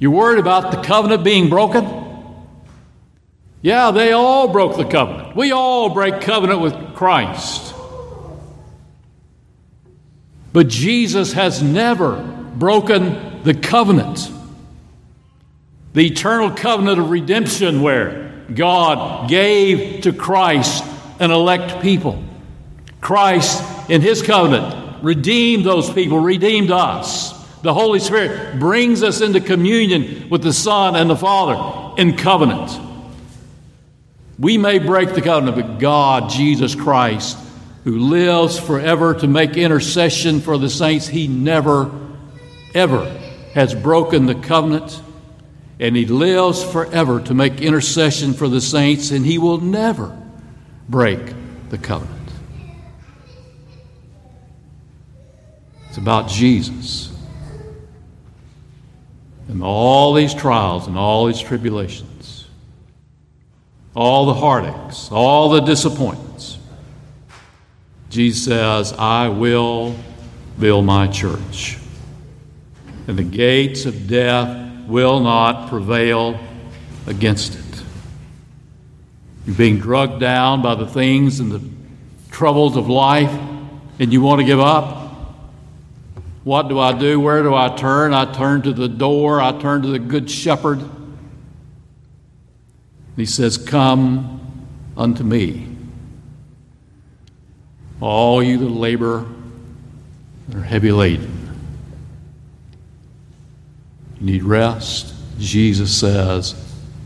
You're 0.00 0.10
worried 0.10 0.40
about 0.40 0.72
the 0.72 0.82
covenant 0.82 1.22
being 1.22 1.48
broken? 1.48 1.86
Yeah, 3.62 3.92
they 3.92 4.10
all 4.10 4.48
broke 4.48 4.76
the 4.76 4.84
covenant. 4.84 5.36
We 5.36 5.52
all 5.52 5.90
break 5.90 6.20
covenant 6.22 6.60
with 6.60 6.74
Christ. 6.96 7.72
But 10.52 10.66
Jesus 10.66 11.32
has 11.34 11.62
never 11.62 12.16
broken 12.56 13.44
the 13.44 13.54
covenant. 13.54 14.28
The 15.94 16.06
eternal 16.06 16.50
covenant 16.50 16.98
of 16.98 17.10
redemption, 17.10 17.80
where 17.80 18.44
God 18.52 19.28
gave 19.28 20.02
to 20.02 20.12
Christ 20.12 20.82
an 21.20 21.30
elect 21.30 21.80
people. 21.80 22.20
Christ, 23.02 23.90
in 23.90 24.00
His 24.00 24.22
covenant, 24.22 25.02
redeemed 25.02 25.66
those 25.66 25.92
people, 25.92 26.20
redeemed 26.20 26.70
us. 26.70 27.32
The 27.60 27.74
Holy 27.74 27.98
Spirit 27.98 28.58
brings 28.58 29.02
us 29.02 29.20
into 29.20 29.40
communion 29.40 30.30
with 30.30 30.42
the 30.42 30.52
Son 30.52 30.96
and 30.96 31.10
the 31.10 31.16
Father 31.16 32.00
in 32.00 32.16
covenant. 32.16 32.80
We 34.38 34.56
may 34.56 34.78
break 34.78 35.14
the 35.14 35.20
covenant, 35.20 35.56
but 35.56 35.78
God, 35.78 36.30
Jesus 36.30 36.74
Christ, 36.74 37.36
who 37.84 37.98
lives 37.98 38.58
forever 38.58 39.14
to 39.14 39.26
make 39.26 39.56
intercession 39.56 40.40
for 40.40 40.56
the 40.56 40.70
saints, 40.70 41.06
He 41.08 41.26
never, 41.28 41.90
ever 42.74 43.04
has 43.54 43.74
broken 43.74 44.26
the 44.26 44.36
covenant. 44.36 45.00
And 45.80 45.96
He 45.96 46.06
lives 46.06 46.62
forever 46.62 47.20
to 47.22 47.34
make 47.34 47.60
intercession 47.60 48.32
for 48.32 48.48
the 48.48 48.60
saints, 48.60 49.10
and 49.10 49.26
He 49.26 49.38
will 49.38 49.58
never 49.58 50.16
break 50.88 51.20
the 51.70 51.78
covenant. 51.78 52.11
It's 55.92 55.98
about 55.98 56.26
Jesus. 56.26 57.14
And 59.48 59.62
all 59.62 60.14
these 60.14 60.32
trials 60.32 60.86
and 60.86 60.96
all 60.96 61.26
these 61.26 61.38
tribulations, 61.38 62.46
all 63.94 64.24
the 64.24 64.32
heartaches, 64.32 65.10
all 65.12 65.50
the 65.50 65.60
disappointments. 65.60 66.56
Jesus 68.08 68.42
says, 68.42 68.94
I 68.94 69.28
will 69.28 69.94
build 70.58 70.86
my 70.86 71.08
church. 71.08 71.76
And 73.06 73.18
the 73.18 73.22
gates 73.22 73.84
of 73.84 74.08
death 74.08 74.86
will 74.86 75.20
not 75.20 75.68
prevail 75.68 76.40
against 77.06 77.54
it. 77.54 77.82
You're 79.44 79.56
being 79.56 79.78
drugged 79.78 80.20
down 80.20 80.62
by 80.62 80.74
the 80.74 80.86
things 80.86 81.38
and 81.38 81.52
the 81.52 81.62
troubles 82.30 82.78
of 82.78 82.88
life, 82.88 83.38
and 83.98 84.10
you 84.10 84.22
want 84.22 84.40
to 84.40 84.46
give 84.46 84.58
up. 84.58 85.01
What 86.44 86.68
do 86.68 86.78
I 86.78 86.92
do? 86.98 87.20
Where 87.20 87.42
do 87.42 87.54
I 87.54 87.74
turn? 87.74 88.12
I 88.12 88.32
turn 88.32 88.62
to 88.62 88.72
the 88.72 88.88
door. 88.88 89.40
I 89.40 89.58
turn 89.60 89.82
to 89.82 89.88
the 89.88 89.98
Good 89.98 90.30
Shepherd. 90.30 90.82
He 93.16 93.26
says, 93.26 93.58
Come 93.58 94.40
unto 94.96 95.22
me, 95.22 95.68
all 98.00 98.42
you 98.42 98.58
that 98.58 98.68
labor 98.68 99.26
and 100.46 100.60
are 100.60 100.64
heavy 100.64 100.92
laden. 100.92 101.38
You 104.20 104.26
need 104.26 104.42
rest. 104.42 105.14
Jesus 105.38 105.96
says, 105.98 106.54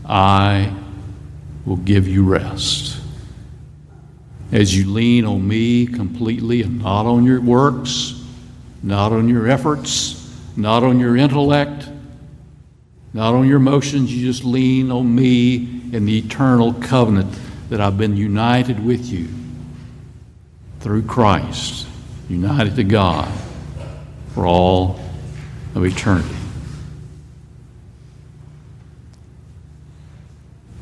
I 0.05 0.73
will 1.65 1.77
give 1.77 2.07
you 2.07 2.23
rest. 2.23 2.99
As 4.51 4.75
you 4.75 4.89
lean 4.89 5.25
on 5.25 5.45
me 5.45 5.85
completely 5.85 6.61
and 6.63 6.81
not 6.81 7.05
on 7.05 7.25
your 7.25 7.41
works, 7.41 8.16
not 8.87 9.11
on 9.11 9.27
your 9.27 9.49
efforts, 9.49 10.33
not 10.55 10.81
on 10.81 10.97
your 10.97 11.17
intellect, 11.17 11.89
not 13.11 13.33
on 13.33 13.45
your 13.45 13.57
emotions. 13.57 14.15
You 14.15 14.25
just 14.25 14.45
lean 14.45 14.91
on 14.91 15.13
me 15.13 15.57
and 15.91 16.07
the 16.07 16.17
eternal 16.17 16.71
covenant 16.71 17.37
that 17.69 17.81
I've 17.81 17.97
been 17.97 18.15
united 18.15 18.81
with 18.81 19.05
you 19.07 19.27
through 20.79 21.03
Christ, 21.03 21.85
united 22.29 22.77
to 22.77 22.85
God 22.85 23.29
for 24.33 24.47
all 24.47 25.01
of 25.75 25.85
eternity. 25.85 26.33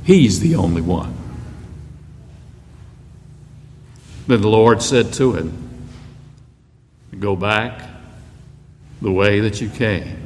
He's 0.03 0.39
the 0.41 0.53
only 0.53 0.83
one. 0.83 1.17
Then 4.27 4.41
the 4.41 4.47
Lord 4.47 4.83
said 4.83 5.11
to 5.13 5.33
him, 5.33 5.63
Go 7.19 7.35
back 7.35 7.94
the 9.05 9.11
way 9.11 9.39
that 9.39 9.61
you 9.61 9.69
came. 9.69 10.17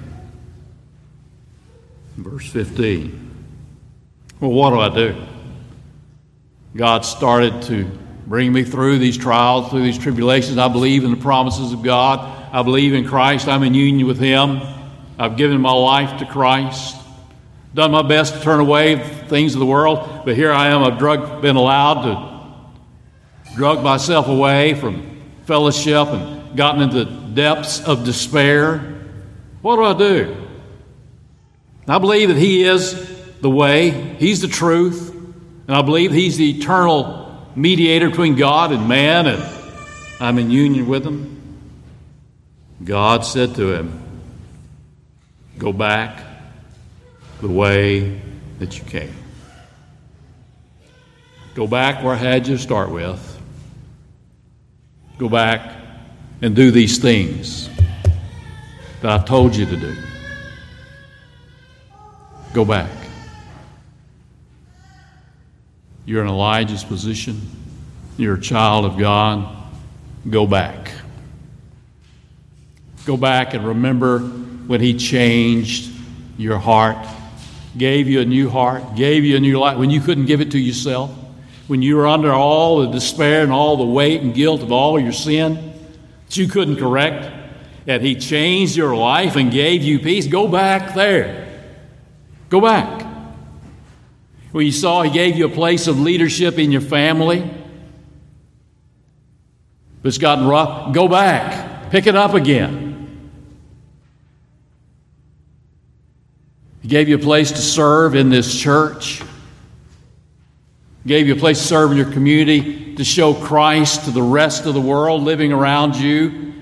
Verse 2.16 2.50
15. 2.50 3.36
Well, 4.40 4.52
what 4.52 4.70
do 4.70 4.80
I 4.80 4.88
do? 4.96 5.22
God 6.78 7.04
started 7.04 7.62
to 7.64 7.84
bring 8.26 8.54
me 8.54 8.64
through 8.64 9.00
these 9.00 9.18
trials, 9.18 9.70
through 9.70 9.84
these 9.84 9.98
tribulations. 9.98 10.58
I 10.58 10.70
believe 10.70 11.04
in 11.04 11.12
the 11.12 11.18
promises 11.18 11.74
of 11.74 11.84
God. 11.84 12.22
I 12.54 12.64
believe 12.64 12.94
in 12.94 13.06
Christ. 13.06 13.50
I'm 13.50 13.64
in 13.64 13.74
union 13.74 14.08
with 14.08 14.18
Him. 14.18 14.62
I've 15.18 15.36
given 15.36 15.60
my 15.60 15.74
life 15.74 16.18
to 16.20 16.26
Christ. 16.26 16.96
Done 17.74 17.92
my 17.92 18.02
best 18.02 18.36
to 18.36 18.40
turn 18.40 18.62
away 18.62 18.96
things 19.28 19.56
of 19.56 19.60
the 19.60 19.66
world, 19.66 20.22
but 20.24 20.38
here 20.38 20.54
I 20.54 20.70
am. 20.70 20.84
I've 20.84 20.98
drug, 20.98 21.42
been 21.42 21.58
allowed 21.58 22.04
to 22.04 23.56
drug 23.58 23.84
myself 23.84 24.30
away 24.30 24.74
from 24.74 25.20
fellowship 25.44 26.08
and 26.08 26.39
gotten 26.56 26.82
into 26.82 27.06
the 27.06 27.12
depths 27.34 27.82
of 27.86 28.06
despair, 28.06 28.78
what 29.62 29.76
do 29.76 29.84
I 29.84 29.94
do? 29.94 30.48
I 31.88 31.98
believe 31.98 32.30
that 32.30 32.38
He 32.38 32.64
is 32.64 33.40
the 33.42 33.50
way, 33.50 33.90
He's 33.90 34.42
the 34.42 34.48
truth, 34.48 35.14
and 35.68 35.76
I 35.76 35.82
believe 35.82 36.12
He's 36.12 36.38
the 36.38 36.60
eternal 36.60 37.48
mediator 37.56 38.10
between 38.10 38.36
God 38.36 38.72
and 38.72 38.88
man, 38.88 39.28
and 39.28 39.44
I'm 40.20 40.38
in 40.38 40.52
union 40.52 40.88
with 40.88 41.06
Him. 41.06 41.40
God 42.84 43.26
said 43.26 43.56
to 43.56 43.74
him, 43.74 44.02
Go 45.58 45.74
back 45.74 46.24
the 47.42 47.50
way 47.50 48.22
that 48.60 48.78
you 48.78 48.86
came. 48.86 49.14
Go 51.56 51.68
back 51.68 52.04
where 52.04 52.14
I 52.14 52.18
had 52.18 52.48
you 52.48 52.58
start 52.58 52.90
with. 52.90 53.26
Go 55.18 55.28
back 55.28 55.76
and 56.42 56.56
do 56.56 56.72
these 56.72 56.98
things 56.98 57.70
that 59.02 59.22
I 59.22 59.24
told 59.24 59.56
you 59.56 59.66
to 59.66 59.78
do. 59.78 59.96
Go 62.54 62.66
back. 62.66 62.90
You're 66.06 66.24
in 66.24 66.30
Elijah's 66.30 66.84
position. 66.84 67.40
You're 68.18 68.36
a 68.36 68.42
child 68.42 68.86
of 68.86 68.98
God. 68.98 69.56
Go 70.30 70.48
back. 70.48 70.92
Go 73.06 73.16
back 73.16 73.54
and 73.54 73.66
remember 73.66 74.20
when 74.20 74.82
He 74.82 74.98
changed 74.98 75.92
your 76.38 76.58
heart, 76.58 76.98
gave 77.78 78.08
you 78.08 78.22
a 78.22 78.26
new 78.26 78.50
heart, 78.50 78.96
gave 78.96 79.24
you 79.24 79.36
a 79.36 79.40
new 79.40 79.60
life, 79.60 79.78
when 79.78 79.90
you 79.90 80.00
couldn't 80.00 80.26
give 80.26 80.42
it 80.42 80.52
to 80.52 80.60
yourself, 80.60 81.12
when 81.68 81.82
you 81.82 81.98
were 81.98 82.08
under 82.08 82.32
all 82.32 82.82
the 82.82 82.88
despair 82.88 83.44
and 83.44 83.52
all 83.52 83.78
the 83.78 83.86
weight 83.86 84.22
and 84.22 84.34
guilt 84.34 84.62
of 84.62 84.72
all 84.72 85.00
your 85.00 85.12
sin 85.12 85.69
that 86.30 86.38
you 86.38 86.48
couldn't 86.48 86.78
correct, 86.78 87.28
and 87.88 88.04
He 88.04 88.16
changed 88.16 88.76
your 88.76 88.96
life 88.96 89.36
and 89.36 89.52
gave 89.52 89.82
you 89.82 89.98
peace. 89.98 90.28
Go 90.28 90.48
back 90.48 90.94
there. 90.94 91.60
Go 92.50 92.62
back. 92.62 93.08
When 94.52 94.64
you 94.64 94.72
saw 94.72 95.02
He 95.02 95.10
gave 95.10 95.36
you 95.36 95.48
a 95.48 95.50
place 95.50 95.88
of 95.88 96.00
leadership 96.00 96.60
in 96.60 96.72
your 96.72 96.82
family, 96.82 97.50
but 100.02 100.08
it's 100.08 100.20
gotten 100.20 100.46
rough, 100.46 100.94
go 100.94 101.08
back. 101.08 101.90
Pick 101.90 102.06
it 102.06 102.16
up 102.16 102.36
again. 102.36 102.86
He 106.84 106.88
gave 106.88 107.10
you 107.10 107.16
a 107.16 107.20
place 107.20 107.52
to 107.52 107.58
serve 107.58 108.16
in 108.16 108.30
this 108.30 108.56
church. 108.56 109.24
Gave 111.06 111.28
you 111.28 111.36
a 111.36 111.38
place 111.38 111.60
to 111.60 111.66
serve 111.66 111.92
in 111.92 111.98
your 111.98 112.12
community, 112.12 112.96
to 112.96 113.04
show 113.04 113.34
Christ 113.34 114.06
to 114.06 114.12
the 114.12 114.22
rest 114.22 114.66
of 114.66 114.74
the 114.74 114.82
world 114.82 115.24
living 115.24 115.54
around 115.54 115.96
you. 115.96 116.54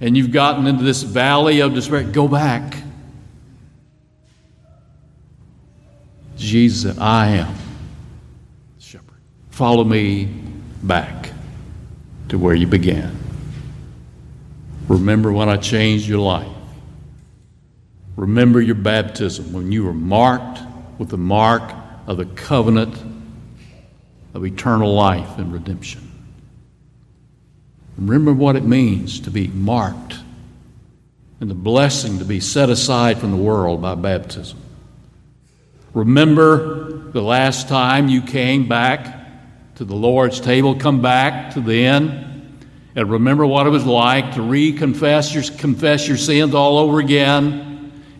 And 0.00 0.16
you've 0.16 0.32
gotten 0.32 0.66
into 0.66 0.84
this 0.84 1.02
valley 1.02 1.60
of 1.60 1.74
despair. 1.74 2.04
Go 2.04 2.28
back. 2.28 2.76
Jesus 6.36 6.98
I 6.98 7.28
am 7.28 7.54
the 8.76 8.82
shepherd. 8.82 9.20
Follow 9.50 9.84
me 9.84 10.26
back 10.82 11.30
to 12.28 12.38
where 12.38 12.54
you 12.54 12.66
began. 12.66 13.14
Remember 14.88 15.30
when 15.30 15.48
I 15.48 15.56
changed 15.56 16.08
your 16.08 16.18
life. 16.18 16.48
Remember 18.16 18.60
your 18.60 18.74
baptism 18.74 19.52
when 19.52 19.70
you 19.70 19.84
were 19.84 19.94
marked 19.94 20.60
with 20.98 21.10
the 21.10 21.18
mark 21.18 21.62
of 22.06 22.16
the 22.16 22.24
covenant 22.24 22.96
of 24.34 24.44
eternal 24.44 24.94
life 24.94 25.38
and 25.38 25.52
redemption. 25.52 26.10
Remember 27.96 28.32
what 28.32 28.56
it 28.56 28.64
means 28.64 29.20
to 29.20 29.30
be 29.30 29.48
marked 29.48 30.16
and 31.40 31.50
the 31.50 31.54
blessing 31.54 32.18
to 32.18 32.24
be 32.24 32.40
set 32.40 32.70
aside 32.70 33.18
from 33.18 33.30
the 33.30 33.36
world 33.36 33.82
by 33.82 33.94
baptism. 33.94 34.58
Remember 35.94 37.10
the 37.10 37.22
last 37.22 37.68
time 37.68 38.08
you 38.08 38.22
came 38.22 38.68
back 38.68 39.76
to 39.76 39.84
the 39.84 39.94
Lord's 39.94 40.40
table, 40.40 40.74
come 40.76 41.02
back 41.02 41.54
to 41.54 41.60
the 41.60 41.84
inn, 41.84 42.58
and 42.94 43.10
remember 43.10 43.46
what 43.46 43.66
it 43.66 43.70
was 43.70 43.86
like 43.86 44.34
to 44.34 44.40
reconfess 44.40 45.34
your, 45.34 45.42
confess 45.58 46.06
your 46.06 46.16
sins 46.16 46.54
all 46.54 46.78
over 46.78 47.00
again 47.00 47.69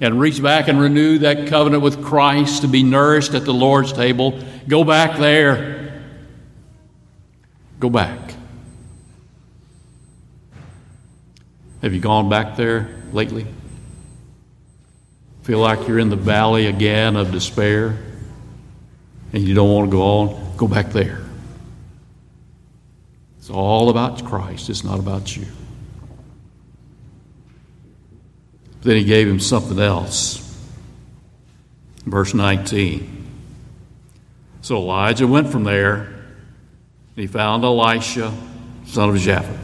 and 0.00 0.18
reach 0.18 0.42
back 0.42 0.68
and 0.68 0.80
renew 0.80 1.18
that 1.18 1.46
covenant 1.48 1.82
with 1.82 2.02
Christ 2.02 2.62
to 2.62 2.68
be 2.68 2.82
nourished 2.82 3.34
at 3.34 3.44
the 3.44 3.52
Lord's 3.52 3.92
table. 3.92 4.42
Go 4.66 4.82
back 4.82 5.18
there. 5.18 6.02
Go 7.78 7.90
back. 7.90 8.34
Have 11.82 11.94
you 11.94 12.00
gone 12.00 12.28
back 12.28 12.56
there 12.56 12.88
lately? 13.12 13.46
Feel 15.42 15.60
like 15.60 15.88
you're 15.88 15.98
in 15.98 16.10
the 16.10 16.16
valley 16.16 16.66
again 16.66 17.16
of 17.16 17.32
despair 17.32 17.96
and 19.32 19.42
you 19.42 19.54
don't 19.54 19.70
want 19.70 19.90
to 19.90 19.96
go 19.96 20.02
on? 20.02 20.56
Go 20.56 20.68
back 20.68 20.90
there. 20.90 21.24
It's 23.38 23.50
all 23.50 23.88
about 23.88 24.24
Christ, 24.24 24.68
it's 24.68 24.84
not 24.84 24.98
about 24.98 25.36
you. 25.36 25.46
Then 28.82 28.96
he 28.96 29.04
gave 29.04 29.28
him 29.28 29.40
something 29.40 29.78
else. 29.78 30.46
Verse 32.04 32.32
19. 32.34 33.20
So 34.62 34.76
Elijah 34.76 35.26
went 35.26 35.48
from 35.48 35.64
there, 35.64 36.02
and 36.02 37.16
he 37.16 37.26
found 37.26 37.64
Elisha, 37.64 38.32
son 38.86 39.10
of 39.10 39.16
Shaphat. 39.16 39.58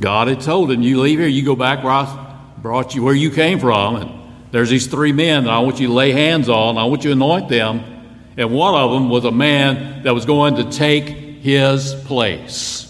God 0.00 0.28
had 0.28 0.40
told 0.40 0.70
him, 0.70 0.82
You 0.82 1.00
leave 1.00 1.18
here, 1.18 1.28
you 1.28 1.44
go 1.44 1.56
back 1.56 1.84
where 1.84 1.92
I 1.92 2.38
brought 2.58 2.94
you, 2.94 3.02
where 3.02 3.14
you 3.14 3.30
came 3.30 3.58
from, 3.58 3.96
and 3.96 4.10
there's 4.50 4.70
these 4.70 4.86
three 4.86 5.12
men 5.12 5.44
that 5.44 5.50
I 5.50 5.58
want 5.60 5.80
you 5.80 5.88
to 5.88 5.92
lay 5.92 6.12
hands 6.12 6.48
on, 6.48 6.78
I 6.78 6.84
want 6.84 7.04
you 7.04 7.10
to 7.10 7.16
anoint 7.16 7.48
them. 7.48 7.84
And 8.36 8.52
one 8.52 8.74
of 8.74 8.92
them 8.92 9.10
was 9.10 9.24
a 9.24 9.30
man 9.30 10.04
that 10.04 10.14
was 10.14 10.24
going 10.24 10.56
to 10.56 10.70
take 10.70 11.08
his 11.08 11.94
place. 12.06 12.86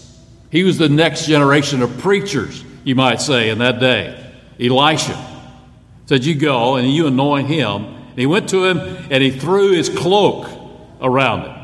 He 0.49 0.63
was 0.63 0.77
the 0.77 0.87
next 0.87 1.25
generation 1.25 1.81
of 1.81 1.97
preachers, 1.97 2.63
you 2.83 2.95
might 2.95 3.19
say, 3.19 3.49
in 3.49 3.57
that 3.57 3.79
day. 3.79 4.17
Elisha 4.59 5.30
said, 6.05 6.23
You 6.25 6.35
go 6.35 6.75
and 6.75 6.91
you 6.91 7.07
anoint 7.07 7.47
him. 7.47 7.85
And 7.85 8.19
he 8.19 8.25
went 8.25 8.49
to 8.49 8.65
him 8.65 8.79
and 9.09 9.23
he 9.23 9.31
threw 9.31 9.71
his 9.71 9.89
cloak 9.89 10.49
around 11.01 11.43
him. 11.43 11.57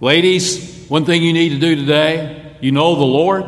Ladies, 0.00 0.86
one 0.88 1.04
thing 1.04 1.22
you 1.22 1.32
need 1.32 1.50
to 1.50 1.58
do 1.58 1.76
today, 1.76 2.56
you 2.60 2.72
know 2.72 2.94
the 2.94 3.04
Lord. 3.04 3.44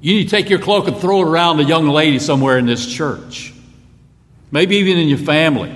You 0.00 0.14
need 0.14 0.24
to 0.24 0.30
take 0.30 0.50
your 0.50 0.58
cloak 0.58 0.86
and 0.86 0.96
throw 0.96 1.22
it 1.22 1.28
around 1.28 1.60
a 1.60 1.64
young 1.64 1.88
lady 1.88 2.18
somewhere 2.18 2.58
in 2.58 2.66
this 2.66 2.86
church. 2.86 3.54
Maybe 4.50 4.76
even 4.76 4.98
in 4.98 5.08
your 5.08 5.18
family. 5.18 5.74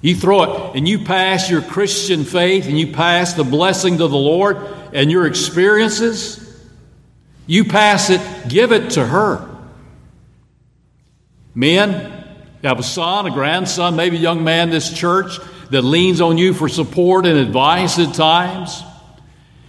You 0.00 0.14
throw 0.14 0.42
it 0.44 0.76
and 0.76 0.86
you 0.86 1.00
pass 1.00 1.50
your 1.50 1.62
Christian 1.62 2.22
faith 2.24 2.68
and 2.68 2.78
you 2.78 2.92
pass 2.92 3.32
the 3.32 3.42
blessing 3.42 3.98
to 3.98 4.06
the 4.06 4.16
Lord 4.16 4.58
and 4.92 5.10
your 5.10 5.26
experiences. 5.26 6.42
You 7.48 7.64
pass 7.64 8.10
it, 8.10 8.20
give 8.48 8.70
it 8.70 8.90
to 8.90 9.04
her. 9.04 9.55
Men, 11.56 12.12
you 12.62 12.68
have 12.68 12.78
a 12.78 12.84
son, 12.84 13.26
a 13.26 13.30
grandson, 13.30 13.96
maybe 13.96 14.18
a 14.18 14.20
young 14.20 14.44
man 14.44 14.68
in 14.68 14.74
this 14.74 14.92
church 14.92 15.38
that 15.70 15.82
leans 15.82 16.20
on 16.20 16.36
you 16.36 16.52
for 16.52 16.68
support 16.68 17.24
and 17.24 17.38
advice 17.38 17.98
at 17.98 18.14
times. 18.14 18.82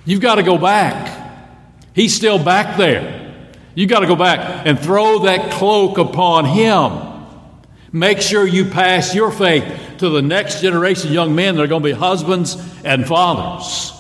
You've 0.04 0.20
got 0.20 0.36
to 0.36 0.44
go 0.44 0.58
back. 0.58 1.56
He's 1.96 2.14
still 2.14 2.44
back 2.44 2.78
there. 2.78 3.46
You've 3.74 3.90
got 3.90 4.02
to 4.02 4.08
go 4.08 4.18
back 4.18 4.68
and 4.68 4.78
throw 4.78 5.20
that 5.20 5.54
cloak 5.54 5.98
upon 5.98 6.44
him. 6.44 7.26
Make 7.94 8.20
sure 8.20 8.46
you 8.46 8.66
pass 8.66 9.16
your 9.16 9.32
faith 9.32 9.64
to 10.00 10.10
the 10.10 10.22
next 10.22 10.62
generation 10.62 11.08
of 11.08 11.14
young 11.14 11.36
men 11.36 11.56
that 11.56 11.64
are 11.64 11.68
going 11.68 11.84
to 11.84 11.90
be 11.90 11.94
husbands 11.94 12.58
and 12.84 13.08
fathers. 13.08 13.94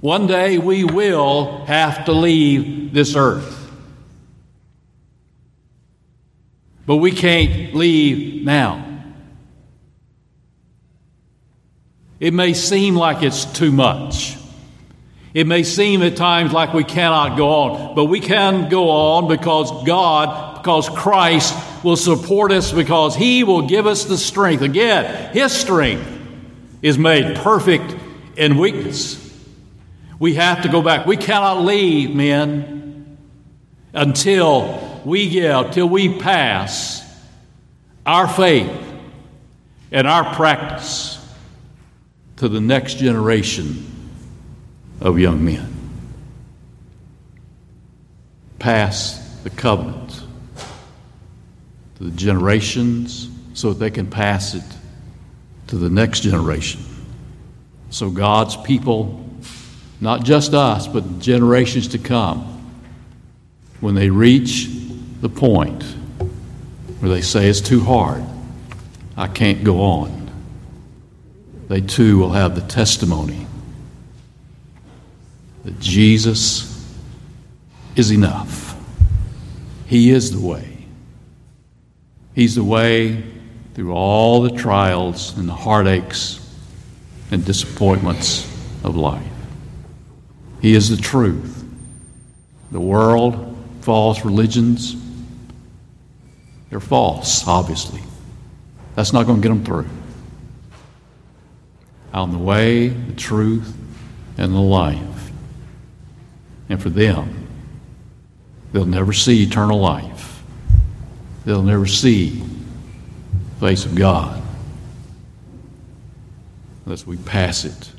One 0.00 0.26
day 0.26 0.58
we 0.58 0.84
will 0.84 1.64
have 1.64 2.04
to 2.04 2.12
leave 2.12 2.92
this 2.92 3.16
earth. 3.16 3.61
But 6.86 6.96
we 6.96 7.12
can't 7.12 7.74
leave 7.74 8.44
now. 8.44 8.88
It 12.18 12.32
may 12.32 12.54
seem 12.54 12.94
like 12.94 13.22
it's 13.22 13.44
too 13.44 13.72
much. 13.72 14.36
It 15.34 15.46
may 15.46 15.62
seem 15.62 16.02
at 16.02 16.16
times 16.16 16.52
like 16.52 16.74
we 16.74 16.84
cannot 16.84 17.36
go 17.36 17.48
on, 17.48 17.94
but 17.94 18.04
we 18.04 18.20
can 18.20 18.68
go 18.68 18.90
on 18.90 19.28
because 19.28 19.84
God, 19.84 20.58
because 20.58 20.88
Christ 20.88 21.56
will 21.82 21.96
support 21.96 22.52
us, 22.52 22.70
because 22.70 23.16
He 23.16 23.42
will 23.42 23.66
give 23.66 23.86
us 23.86 24.04
the 24.04 24.18
strength. 24.18 24.62
Again, 24.62 25.32
His 25.32 25.52
strength 25.52 26.06
is 26.82 26.98
made 26.98 27.36
perfect 27.38 27.96
in 28.36 28.58
weakness. 28.58 29.18
We 30.18 30.34
have 30.34 30.62
to 30.62 30.68
go 30.68 30.82
back. 30.82 31.06
We 31.06 31.16
cannot 31.16 31.62
leave, 31.62 32.14
men, 32.14 33.18
until 33.92 34.91
we 35.04 35.28
give, 35.28 35.70
till 35.72 35.88
we 35.88 36.18
pass 36.18 37.02
our 38.04 38.26
faith 38.26 38.70
and 39.90 40.06
our 40.06 40.34
practice 40.34 41.18
to 42.36 42.48
the 42.48 42.60
next 42.60 42.94
generation 42.94 43.86
of 45.00 45.18
young 45.18 45.44
men. 45.44 45.68
Pass 48.58 49.40
the 49.44 49.50
covenant 49.50 50.22
to 51.96 52.04
the 52.04 52.10
generations 52.12 53.28
so 53.54 53.72
that 53.72 53.78
they 53.78 53.90
can 53.90 54.08
pass 54.08 54.54
it 54.54 54.64
to 55.68 55.76
the 55.76 55.90
next 55.90 56.20
generation. 56.20 56.80
So 57.90 58.10
God's 58.10 58.56
people 58.56 59.22
not 60.02 60.24
just 60.24 60.52
us, 60.52 60.88
but 60.88 61.20
generations 61.20 61.86
to 61.88 61.98
come, 61.98 62.40
when 63.80 63.94
they 63.94 64.10
reach 64.10 64.68
the 65.22 65.28
point 65.28 65.84
where 66.98 67.08
they 67.08 67.22
say 67.22 67.48
it's 67.48 67.60
too 67.60 67.80
hard, 67.80 68.24
I 69.16 69.28
can't 69.28 69.62
go 69.62 69.80
on, 69.80 70.30
they 71.68 71.80
too 71.80 72.18
will 72.18 72.32
have 72.32 72.56
the 72.56 72.60
testimony 72.62 73.46
that 75.64 75.78
Jesus 75.78 76.68
is 77.94 78.10
enough. 78.10 78.76
He 79.86 80.10
is 80.10 80.32
the 80.32 80.44
way. 80.44 80.86
He's 82.34 82.56
the 82.56 82.64
way 82.64 83.22
through 83.74 83.92
all 83.92 84.42
the 84.42 84.50
trials 84.50 85.38
and 85.38 85.48
the 85.48 85.54
heartaches 85.54 86.40
and 87.30 87.44
disappointments 87.44 88.44
of 88.82 88.96
life. 88.96 89.22
He 90.60 90.74
is 90.74 90.88
the 90.88 91.00
truth. 91.00 91.64
The 92.72 92.80
world, 92.80 93.56
false 93.82 94.24
religions, 94.24 94.96
they're 96.72 96.80
false, 96.80 97.46
obviously. 97.46 98.00
That's 98.94 99.12
not 99.12 99.26
going 99.26 99.42
to 99.42 99.46
get 99.46 99.54
them 99.54 99.62
through. 99.62 99.90
Out 102.14 102.24
in 102.24 102.32
the 102.32 102.38
way, 102.38 102.88
the 102.88 103.12
truth, 103.12 103.76
and 104.38 104.54
the 104.54 104.58
life. 104.58 105.30
And 106.70 106.82
for 106.82 106.88
them, 106.88 107.46
they'll 108.72 108.86
never 108.86 109.12
see 109.12 109.42
eternal 109.42 109.80
life. 109.80 110.42
They'll 111.44 111.62
never 111.62 111.84
see 111.84 112.40
the 112.40 113.66
face 113.66 113.84
of 113.84 113.94
God 113.94 114.42
unless 116.86 117.06
we 117.06 117.18
pass 117.18 117.66
it 117.66 117.92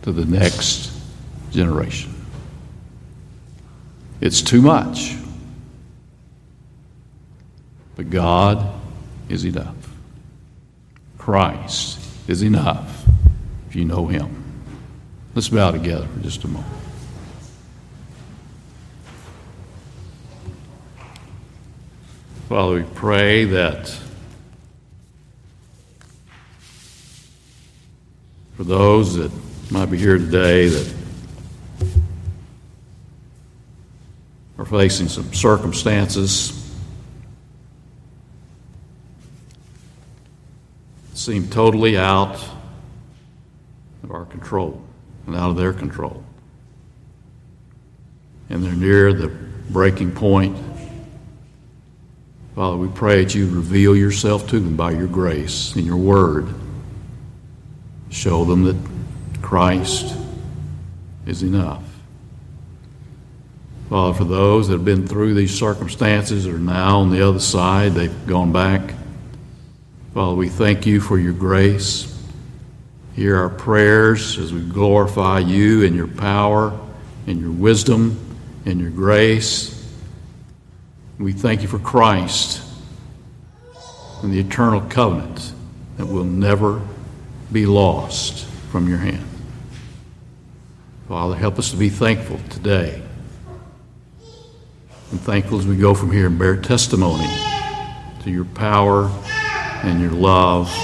to 0.00 0.12
the 0.12 0.24
next 0.24 0.98
generation. 1.50 2.14
It's 4.22 4.40
too 4.40 4.62
much. 4.62 5.14
But 7.98 8.10
God 8.10 8.64
is 9.28 9.44
enough. 9.44 9.74
Christ 11.18 11.98
is 12.28 12.42
enough 12.42 13.04
if 13.68 13.74
you 13.74 13.84
know 13.84 14.06
Him. 14.06 14.62
Let's 15.34 15.48
bow 15.48 15.72
together 15.72 16.06
for 16.06 16.20
just 16.20 16.44
a 16.44 16.48
moment. 16.48 16.72
Father, 22.48 22.74
we 22.76 22.82
pray 22.94 23.46
that 23.46 23.88
for 28.56 28.62
those 28.62 29.16
that 29.16 29.32
might 29.72 29.86
be 29.86 29.98
here 29.98 30.18
today 30.18 30.68
that 30.68 30.94
are 34.56 34.64
facing 34.64 35.08
some 35.08 35.34
circumstances 35.34 36.57
seem 41.18 41.48
totally 41.48 41.98
out 41.98 42.36
of 44.04 44.10
our 44.12 44.24
control 44.26 44.80
and 45.26 45.34
out 45.34 45.50
of 45.50 45.56
their 45.56 45.72
control. 45.72 46.22
And 48.48 48.62
they're 48.62 48.72
near 48.72 49.12
the 49.12 49.28
breaking 49.28 50.12
point. 50.12 50.56
Father, 52.54 52.76
we 52.76 52.88
pray 52.88 53.24
that 53.24 53.34
you 53.34 53.48
reveal 53.50 53.96
yourself 53.96 54.48
to 54.50 54.60
them 54.60 54.76
by 54.76 54.92
your 54.92 55.08
grace 55.08 55.74
and 55.74 55.84
your 55.84 55.96
word. 55.96 56.54
Show 58.10 58.44
them 58.44 58.64
that 58.64 58.76
Christ 59.42 60.16
is 61.26 61.42
enough. 61.42 61.82
Father, 63.90 64.16
for 64.16 64.24
those 64.24 64.68
that 64.68 64.74
have 64.74 64.84
been 64.84 65.06
through 65.06 65.34
these 65.34 65.56
circumstances 65.58 66.46
are 66.46 66.58
now 66.58 67.00
on 67.00 67.10
the 67.10 67.26
other 67.26 67.40
side, 67.40 67.92
they've 67.92 68.26
gone 68.26 68.52
back. 68.52 68.94
Father, 70.18 70.34
we 70.34 70.48
thank 70.48 70.84
you 70.84 71.00
for 71.00 71.16
your 71.16 71.32
grace. 71.32 72.12
Hear 73.14 73.36
our 73.36 73.48
prayers 73.48 74.36
as 74.36 74.52
we 74.52 74.62
glorify 74.62 75.38
you 75.38 75.84
and 75.84 75.94
your 75.94 76.08
power 76.08 76.76
and 77.28 77.40
your 77.40 77.52
wisdom 77.52 78.18
and 78.66 78.80
your 78.80 78.90
grace. 78.90 79.88
We 81.20 81.32
thank 81.32 81.62
you 81.62 81.68
for 81.68 81.78
Christ 81.78 82.60
and 84.20 84.32
the 84.32 84.40
eternal 84.40 84.80
covenant 84.80 85.52
that 85.98 86.06
will 86.06 86.24
never 86.24 86.82
be 87.52 87.64
lost 87.64 88.44
from 88.72 88.88
your 88.88 88.98
hand. 88.98 89.24
Father, 91.06 91.36
help 91.36 91.60
us 91.60 91.70
to 91.70 91.76
be 91.76 91.90
thankful 91.90 92.40
today. 92.50 93.00
And 95.12 95.20
thankful 95.20 95.60
as 95.60 95.66
we 95.68 95.76
go 95.76 95.94
from 95.94 96.10
here 96.10 96.26
and 96.26 96.36
bear 96.36 96.56
testimony 96.56 97.32
to 98.24 98.30
your 98.32 98.46
power 98.46 99.12
and 99.82 100.00
your 100.00 100.10
love 100.10 100.74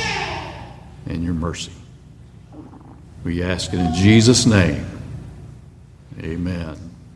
and 1.06 1.22
your 1.24 1.34
mercy. 1.34 1.72
We 3.24 3.42
ask 3.42 3.72
it 3.72 3.80
in 3.80 3.94
Jesus' 3.94 4.46
name. 4.46 4.86
Amen. 6.20 6.93